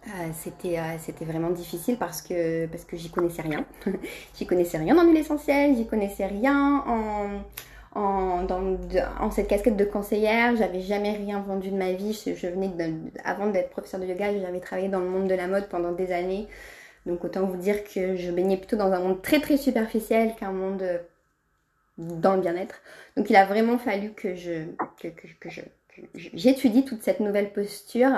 Euh, 0.07 0.29
c'était 0.33 1.25
vraiment 1.25 1.49
difficile 1.49 1.97
parce 1.97 2.21
que, 2.21 2.67
parce 2.67 2.85
que 2.85 2.95
j'y 2.95 3.09
connaissais 3.09 3.41
rien. 3.41 3.65
j'y 4.37 4.45
connaissais 4.45 4.77
rien 4.77 4.95
dans 4.95 5.03
l'huile 5.03 5.17
essentielle, 5.17 5.75
j'y 5.75 5.87
connaissais 5.87 6.27
rien 6.27 6.83
en, 6.87 7.41
en, 7.95 8.45
en 8.47 9.31
cette 9.31 9.47
casquette 9.47 9.77
de 9.77 9.85
conseillère. 9.85 10.55
J'avais 10.55 10.81
jamais 10.81 11.13
rien 11.13 11.39
vendu 11.39 11.71
de 11.71 11.77
ma 11.77 11.93
vie. 11.93 12.13
Je, 12.13 12.47
venais 12.47 12.71
avant 13.23 13.47
d'être 13.47 13.69
professeur 13.69 13.99
de 13.99 14.05
yoga, 14.05 14.37
j'avais 14.39 14.59
travaillé 14.59 14.89
dans 14.89 14.99
le 14.99 15.07
monde 15.07 15.27
de 15.27 15.35
la 15.35 15.47
mode 15.47 15.67
pendant 15.69 15.91
des 15.91 16.11
années. 16.11 16.47
Donc 17.05 17.23
autant 17.23 17.45
vous 17.45 17.57
dire 17.57 17.83
que 17.83 18.15
je 18.15 18.31
baignais 18.31 18.57
plutôt 18.57 18.77
dans 18.77 18.91
un 18.91 18.99
monde 18.99 19.21
très 19.21 19.39
très 19.39 19.57
superficiel 19.57 20.35
qu'un 20.35 20.51
monde 20.51 20.81
euh, 20.81 20.97
dans 21.97 22.35
le 22.35 22.41
bien-être. 22.41 22.81
Donc 23.15 23.29
il 23.29 23.35
a 23.35 23.45
vraiment 23.45 23.77
fallu 23.77 24.11
que 24.11 24.35
je 24.35 24.65
que, 24.99 25.07
que, 25.07 25.49
je 25.49 25.61
j'étudie 26.15 26.83
toute 26.83 27.03
cette 27.03 27.19
nouvelle 27.19 27.53
posture 27.53 28.11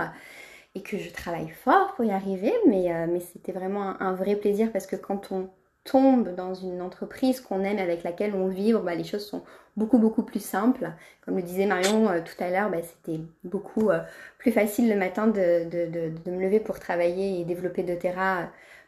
et 0.75 0.81
que 0.81 0.97
je 0.97 1.11
travaille 1.11 1.49
fort 1.49 1.93
pour 1.95 2.05
y 2.05 2.11
arriver. 2.11 2.53
Mais, 2.67 2.93
euh, 2.93 3.07
mais 3.09 3.19
c'était 3.19 3.51
vraiment 3.51 3.99
un, 4.01 4.13
vrai 4.13 4.35
plaisir 4.35 4.71
parce 4.71 4.87
que 4.87 4.95
quand 4.95 5.31
on 5.31 5.49
tombe 5.87 6.35
dans 6.35 6.53
une 6.53 6.81
entreprise 6.81 7.39
qu'on 7.39 7.63
aime 7.63 7.79
avec 7.79 8.03
laquelle 8.03 8.35
on 8.35 8.47
vibre, 8.47 8.81
bah, 8.81 8.93
les 8.93 9.03
choses 9.03 9.25
sont 9.25 9.41
beaucoup 9.77 9.97
beaucoup 9.97 10.23
plus 10.23 10.43
simples. 10.43 10.91
Comme 11.25 11.37
le 11.37 11.41
disait 11.41 11.65
Marion 11.65 12.09
euh, 12.09 12.19
tout 12.21 12.43
à 12.43 12.49
l'heure, 12.49 12.69
bah, 12.69 12.79
c'était 12.83 13.19
beaucoup 13.43 13.89
euh, 13.89 13.99
plus 14.37 14.51
facile 14.51 14.89
le 14.89 14.95
matin 14.95 15.27
de, 15.27 16.19
me 16.29 16.41
lever 16.41 16.59
pour 16.59 16.79
travailler 16.79 17.39
et 17.39 17.45
développer 17.45 17.83
de 17.83 17.95
terrain 17.95 18.41
euh, 18.41 18.45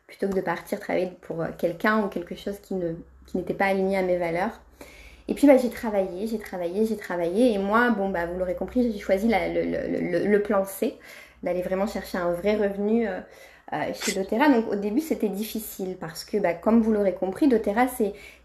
plutôt 0.08 0.28
que 0.28 0.36
de 0.36 0.42
partir 0.42 0.80
travailler 0.80 1.12
pour 1.22 1.46
quelqu'un 1.58 2.04
ou 2.04 2.08
quelque 2.10 2.36
chose 2.36 2.60
qui 2.60 2.76
ne 2.76 2.94
qui 3.28 3.38
n'était 3.38 3.54
pas 3.54 3.66
aligné 3.66 3.96
à 3.96 4.02
mes 4.02 4.18
valeurs. 4.18 4.60
Et 5.28 5.36
puis 5.36 5.46
bah, 5.46 5.58
j'ai 5.58 5.70
travaillé, 5.70 6.28
j'ai 6.28 6.40
travaillé, 6.40 6.86
j'ai 6.86 6.98
travaillé. 6.98 7.54
Et 7.54 7.60
moi, 7.60 7.92
bon 7.92 8.10
bah 8.10 8.26
vous 8.26 8.38
l'aurez 8.38 8.56
compris, 8.56 8.92
j'ai 8.92 9.00
choisi 9.00 9.30
le, 9.30 10.38
plan 10.40 10.66
C, 10.66 10.98
d'aller 11.44 11.62
vraiment 11.62 11.86
chercher 11.86 12.18
un 12.18 12.34
vrai 12.34 12.56
revenu 12.56 13.08
chez 13.94 14.14
doTERRA. 14.14 14.50
Donc 14.50 14.72
au 14.72 14.76
début 14.76 15.02
c'était 15.02 15.30
difficile 15.30 15.98
parce 16.00 16.24
que 16.24 16.38
bah, 16.38 16.54
comme 16.54 16.82
vous 16.82 16.92
l'aurez 16.92 17.14
compris, 17.14 17.48
doTERRA 17.48 17.88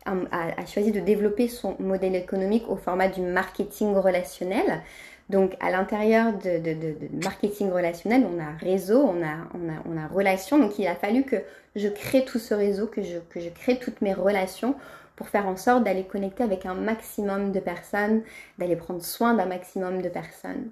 a, 0.05 0.67
choisi 0.67 0.93
de 0.93 1.01
développer 1.01 1.49
son 1.49 1.77
modèle 1.79 2.15
économique 2.15 2.65
au 2.69 2.77
format 2.77 3.09
du 3.09 3.21
marketing 3.21 3.95
relationnel. 3.95 4.83
Donc 5.31 5.57
à 5.61 5.71
l'intérieur 5.71 6.35
de, 6.35 6.95
marketing 7.25 7.71
relationnel, 7.71 8.27
on 8.31 8.39
a 8.39 8.51
réseau, 8.61 9.01
on 9.03 9.23
a, 9.23 9.37
on, 9.55 9.69
a, 9.71 9.83
on 9.89 9.97
a 9.97 10.07
relation. 10.09 10.59
Donc 10.59 10.79
il 10.79 10.87
a 10.87 10.95
fallu 10.95 11.25
que 11.25 11.37
je 11.77 11.89
crée 11.89 12.25
tout 12.25 12.39
ce 12.39 12.53
réseau, 12.55 12.87
que 12.87 13.03
je, 13.03 13.19
que 13.31 13.41
je 13.41 13.49
crée 13.49 13.79
toutes 13.79 14.03
mes 14.03 14.13
relations 14.13 14.75
pour 15.17 15.29
faire 15.29 15.47
en 15.47 15.57
sorte 15.57 15.85
d'aller 15.85 16.05
connecter 16.05 16.43
avec 16.43 16.67
un 16.67 16.75
maximum 16.75 17.53
de 17.53 17.61
personnes, 17.61 18.23
d'aller 18.59 18.77
prendre 18.77 19.03
soin 19.03 19.35
d'un 19.35 19.47
maximum 19.47 20.03
de 20.03 20.09
personnes. 20.09 20.71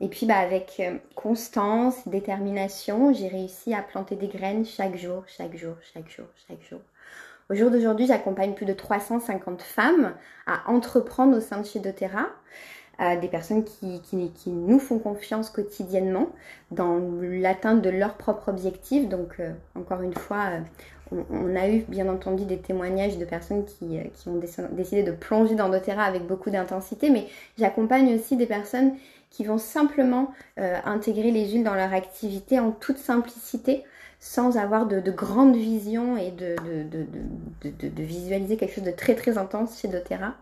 Et 0.00 0.08
puis 0.08 0.26
bah, 0.26 0.38
avec 0.38 0.76
euh, 0.80 0.96
constance, 1.14 2.08
détermination, 2.08 3.12
j'ai 3.12 3.28
réussi 3.28 3.74
à 3.74 3.82
planter 3.82 4.16
des 4.16 4.28
graines 4.28 4.64
chaque 4.64 4.96
jour, 4.96 5.24
chaque 5.26 5.56
jour, 5.56 5.74
chaque 5.92 6.08
jour, 6.08 6.26
chaque 6.48 6.62
jour. 6.68 6.80
Au 7.50 7.54
jour 7.54 7.70
d'aujourd'hui, 7.70 8.06
j'accompagne 8.06 8.54
plus 8.54 8.64
de 8.64 8.72
350 8.72 9.60
femmes 9.60 10.14
à 10.46 10.70
entreprendre 10.70 11.36
au 11.36 11.40
sein 11.40 11.60
de 11.60 11.66
chez 11.66 11.80
doTERRA. 11.80 12.28
Euh, 13.00 13.18
des 13.18 13.28
personnes 13.28 13.64
qui, 13.64 14.02
qui, 14.02 14.50
nous 14.50 14.78
font 14.78 14.98
confiance 14.98 15.48
quotidiennement 15.48 16.28
dans 16.70 17.00
l'atteinte 17.22 17.80
de 17.80 17.88
leurs 17.88 18.14
propres 18.14 18.50
objectifs. 18.50 19.08
Donc, 19.08 19.40
euh, 19.40 19.52
encore 19.74 20.02
une 20.02 20.12
fois, 20.12 20.50
on, 21.10 21.56
a 21.56 21.68
eu 21.70 21.80
bien 21.88 22.08
entendu 22.10 22.44
des 22.44 22.58
témoignages 22.58 23.16
de 23.16 23.24
personnes 23.24 23.64
qui, 23.64 23.98
qui 24.12 24.28
ont 24.28 24.38
décidé 24.72 25.02
de 25.02 25.12
plonger 25.12 25.54
dans 25.54 25.70
doTERRA 25.70 26.04
avec 26.04 26.26
beaucoup 26.26 26.50
d'intensité, 26.50 27.08
mais 27.08 27.26
j'accompagne 27.58 28.14
aussi 28.14 28.36
des 28.36 28.46
personnes 28.46 28.92
qui 29.30 29.44
vont 29.44 29.58
simplement 29.58 30.32
euh, 30.58 30.78
intégrer 30.84 31.30
les 31.30 31.50
huiles 31.50 31.64
dans 31.64 31.74
leur 31.74 31.94
activité 31.94 32.58
en 32.58 32.72
toute 32.72 32.98
simplicité, 32.98 33.84
sans 34.18 34.58
avoir 34.58 34.86
de, 34.86 35.10
grandes 35.10 35.56
visions 35.56 36.16
et 36.16 36.30
de, 36.30 36.56
de, 37.62 38.02
visualiser 38.02 38.56
quelque 38.56 38.74
chose 38.74 38.84
de 38.84 38.90
très 38.90 39.14
très 39.14 39.38
intense 39.38 39.80
chez 39.80 39.88
doTERRA. 39.88 40.34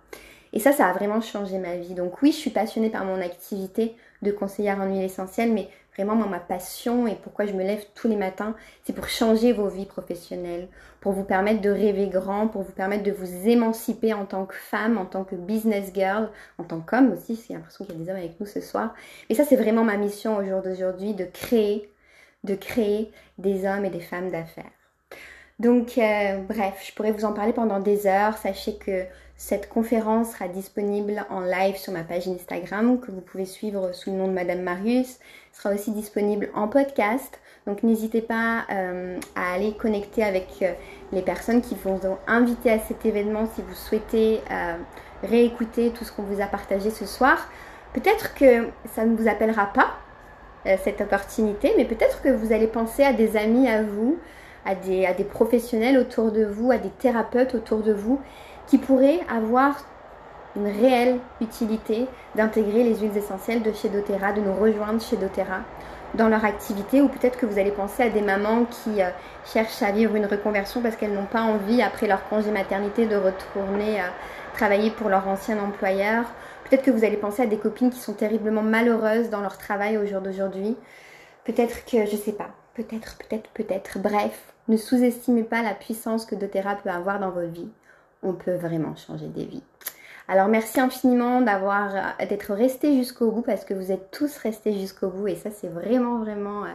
Et 0.52 0.58
ça, 0.58 0.72
ça 0.72 0.86
a 0.86 0.92
vraiment 0.92 1.20
changé 1.20 1.58
ma 1.58 1.76
vie. 1.76 1.94
Donc 1.94 2.22
oui, 2.22 2.32
je 2.32 2.38
suis 2.38 2.50
passionnée 2.50 2.90
par 2.90 3.04
mon 3.04 3.20
activité 3.20 3.94
de 4.22 4.32
conseillère 4.32 4.80
en 4.80 4.86
huile 4.86 5.02
essentielle, 5.02 5.52
mais 5.52 5.68
Vraiment, 5.98 6.14
moi, 6.14 6.28
ma 6.28 6.38
passion 6.38 7.08
et 7.08 7.16
pourquoi 7.16 7.44
je 7.44 7.54
me 7.54 7.64
lève 7.64 7.84
tous 7.96 8.06
les 8.06 8.14
matins, 8.14 8.54
c'est 8.84 8.92
pour 8.92 9.08
changer 9.08 9.52
vos 9.52 9.66
vies 9.66 9.84
professionnelles, 9.84 10.68
pour 11.00 11.10
vous 11.10 11.24
permettre 11.24 11.60
de 11.60 11.70
rêver 11.70 12.06
grand, 12.06 12.46
pour 12.46 12.62
vous 12.62 12.70
permettre 12.70 13.02
de 13.02 13.10
vous 13.10 13.48
émanciper 13.48 14.14
en 14.14 14.24
tant 14.24 14.46
que 14.46 14.54
femme, 14.54 14.96
en 14.96 15.06
tant 15.06 15.24
que 15.24 15.34
business 15.34 15.90
girl, 15.92 16.30
en 16.58 16.62
tant 16.62 16.78
qu'homme 16.78 17.12
aussi. 17.12 17.44
J'ai 17.48 17.54
l'impression 17.54 17.84
qu'il 17.84 17.98
y 17.98 18.00
a 18.00 18.04
des 18.04 18.10
hommes 18.10 18.16
avec 18.16 18.38
nous 18.38 18.46
ce 18.46 18.60
soir. 18.60 18.94
Et 19.28 19.34
ça, 19.34 19.42
c'est 19.44 19.56
vraiment 19.56 19.82
ma 19.82 19.96
mission 19.96 20.36
au 20.36 20.44
jour 20.44 20.62
d'aujourd'hui, 20.62 21.14
de 21.14 21.24
créer, 21.24 21.92
de 22.44 22.54
créer 22.54 23.10
des 23.38 23.66
hommes 23.66 23.84
et 23.84 23.90
des 23.90 23.98
femmes 23.98 24.30
d'affaires. 24.30 24.70
Donc, 25.58 25.98
euh, 25.98 26.38
bref, 26.48 26.84
je 26.86 26.94
pourrais 26.94 27.10
vous 27.10 27.24
en 27.24 27.32
parler 27.32 27.52
pendant 27.52 27.80
des 27.80 28.06
heures. 28.06 28.38
Sachez 28.38 28.76
que 28.76 29.04
cette 29.40 29.68
conférence 29.68 30.32
sera 30.32 30.48
disponible 30.48 31.24
en 31.30 31.40
live 31.40 31.76
sur 31.76 31.92
ma 31.92 32.02
page 32.02 32.26
Instagram 32.26 32.98
que 32.98 33.12
vous 33.12 33.20
pouvez 33.20 33.44
suivre 33.44 33.92
sous 33.94 34.10
le 34.10 34.16
nom 34.16 34.26
de 34.26 34.32
Madame 34.32 34.62
Marius. 34.62 35.20
sera 35.52 35.72
aussi 35.72 35.92
disponible 35.92 36.50
en 36.54 36.66
podcast. 36.66 37.38
Donc 37.64 37.84
n'hésitez 37.84 38.20
pas 38.20 38.64
euh, 38.72 39.16
à 39.36 39.54
aller 39.54 39.74
connecter 39.74 40.24
avec 40.24 40.48
euh, 40.62 40.72
les 41.12 41.22
personnes 41.22 41.62
qui 41.62 41.76
vous 41.84 42.00
inviter 42.26 42.72
à 42.72 42.80
cet 42.80 43.06
événement 43.06 43.46
si 43.54 43.62
vous 43.62 43.74
souhaitez 43.74 44.40
euh, 44.50 44.74
réécouter 45.22 45.90
tout 45.90 46.04
ce 46.04 46.10
qu'on 46.10 46.24
vous 46.24 46.40
a 46.40 46.46
partagé 46.46 46.90
ce 46.90 47.06
soir. 47.06 47.48
Peut-être 47.92 48.34
que 48.34 48.66
ça 48.92 49.06
ne 49.06 49.16
vous 49.16 49.28
appellera 49.28 49.72
pas 49.72 49.94
cette 50.84 51.00
opportunité, 51.00 51.72
mais 51.76 51.84
peut-être 51.84 52.20
que 52.20 52.28
vous 52.28 52.52
allez 52.52 52.66
penser 52.66 53.04
à 53.04 53.12
des 53.12 53.36
amis 53.36 53.68
à 53.68 53.82
vous, 53.82 54.18
à 54.66 54.74
des 54.74 55.24
professionnels 55.30 55.96
autour 55.96 56.30
de 56.30 56.44
vous, 56.44 56.70
à 56.70 56.76
des 56.76 56.90
thérapeutes 56.90 57.54
autour 57.54 57.78
de 57.78 57.92
vous 57.92 58.20
qui 58.68 58.78
pourrait 58.78 59.20
avoir 59.28 59.76
une 60.56 60.66
réelle 60.66 61.18
utilité 61.40 62.06
d'intégrer 62.34 62.84
les 62.84 62.96
huiles 62.98 63.16
essentielles 63.16 63.62
de 63.62 63.72
chez 63.72 63.88
doTERRA, 63.88 64.32
de 64.32 64.40
nous 64.40 64.54
rejoindre 64.54 65.00
chez 65.00 65.16
doTERRA 65.16 65.60
dans 66.14 66.28
leur 66.28 66.44
activité 66.44 67.02
ou 67.02 67.08
peut-être 67.08 67.38
que 67.38 67.46
vous 67.46 67.58
allez 67.58 67.70
penser 67.70 68.02
à 68.02 68.08
des 68.08 68.22
mamans 68.22 68.64
qui 68.64 69.02
euh, 69.02 69.10
cherchent 69.44 69.82
à 69.82 69.92
vivre 69.92 70.16
une 70.16 70.26
reconversion 70.26 70.80
parce 70.80 70.96
qu'elles 70.96 71.12
n'ont 71.12 71.26
pas 71.26 71.42
envie 71.42 71.82
après 71.82 72.06
leur 72.06 72.26
congé 72.28 72.50
maternité 72.50 73.06
de 73.06 73.16
retourner 73.16 74.00
euh, 74.00 74.06
travailler 74.54 74.90
pour 74.90 75.10
leur 75.10 75.28
ancien 75.28 75.58
employeur. 75.58 76.24
Peut-être 76.64 76.82
que 76.82 76.90
vous 76.90 77.04
allez 77.04 77.16
penser 77.16 77.42
à 77.42 77.46
des 77.46 77.58
copines 77.58 77.90
qui 77.90 78.00
sont 78.00 78.14
terriblement 78.14 78.62
malheureuses 78.62 79.28
dans 79.30 79.40
leur 79.40 79.58
travail 79.58 79.98
au 79.98 80.06
jour 80.06 80.20
d'aujourd'hui. 80.20 80.76
Peut-être 81.44 81.84
que, 81.84 82.06
je 82.06 82.16
sais 82.16 82.32
pas, 82.32 82.50
peut-être, 82.74 83.16
peut-être, 83.18 83.50
peut-être. 83.50 83.98
Bref, 83.98 84.54
ne 84.68 84.76
sous-estimez 84.76 85.44
pas 85.44 85.62
la 85.62 85.74
puissance 85.74 86.24
que 86.24 86.34
doTERRA 86.34 86.76
peut 86.76 86.90
avoir 86.90 87.20
dans 87.20 87.30
votre 87.30 87.52
vie 87.52 87.68
on 88.22 88.32
peut 88.32 88.54
vraiment 88.54 88.96
changer 88.96 89.28
des 89.28 89.44
vies. 89.44 89.62
Alors 90.28 90.48
merci 90.48 90.78
infiniment 90.78 91.40
d'avoir 91.40 92.16
d'être 92.28 92.52
resté 92.52 92.94
jusqu'au 92.96 93.30
bout 93.30 93.42
parce 93.42 93.64
que 93.64 93.72
vous 93.72 93.90
êtes 93.90 94.10
tous 94.10 94.36
restés 94.36 94.74
jusqu'au 94.74 95.08
bout 95.08 95.28
et 95.28 95.36
ça 95.36 95.50
c'est 95.50 95.68
vraiment 95.68 96.18
vraiment 96.18 96.64
euh, 96.64 96.74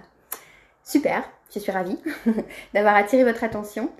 super. 0.83 1.23
Je 1.53 1.59
suis 1.59 1.71
ravie 1.71 1.99
d'avoir 2.73 2.95
attiré 2.95 3.23
votre 3.23 3.43
attention. 3.43 3.91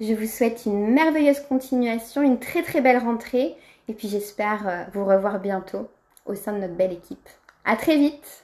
Je 0.00 0.14
vous 0.14 0.26
souhaite 0.26 0.64
une 0.64 0.92
merveilleuse 0.92 1.40
continuation, 1.40 2.22
une 2.22 2.40
très 2.40 2.62
très 2.62 2.80
belle 2.80 2.98
rentrée 2.98 3.56
et 3.88 3.92
puis 3.92 4.08
j'espère 4.08 4.66
euh, 4.66 4.84
vous 4.94 5.04
revoir 5.04 5.38
bientôt 5.38 5.88
au 6.24 6.34
sein 6.34 6.54
de 6.54 6.58
notre 6.58 6.74
belle 6.74 6.92
équipe. 6.92 7.28
À 7.66 7.76
très 7.76 7.98
vite 7.98 8.43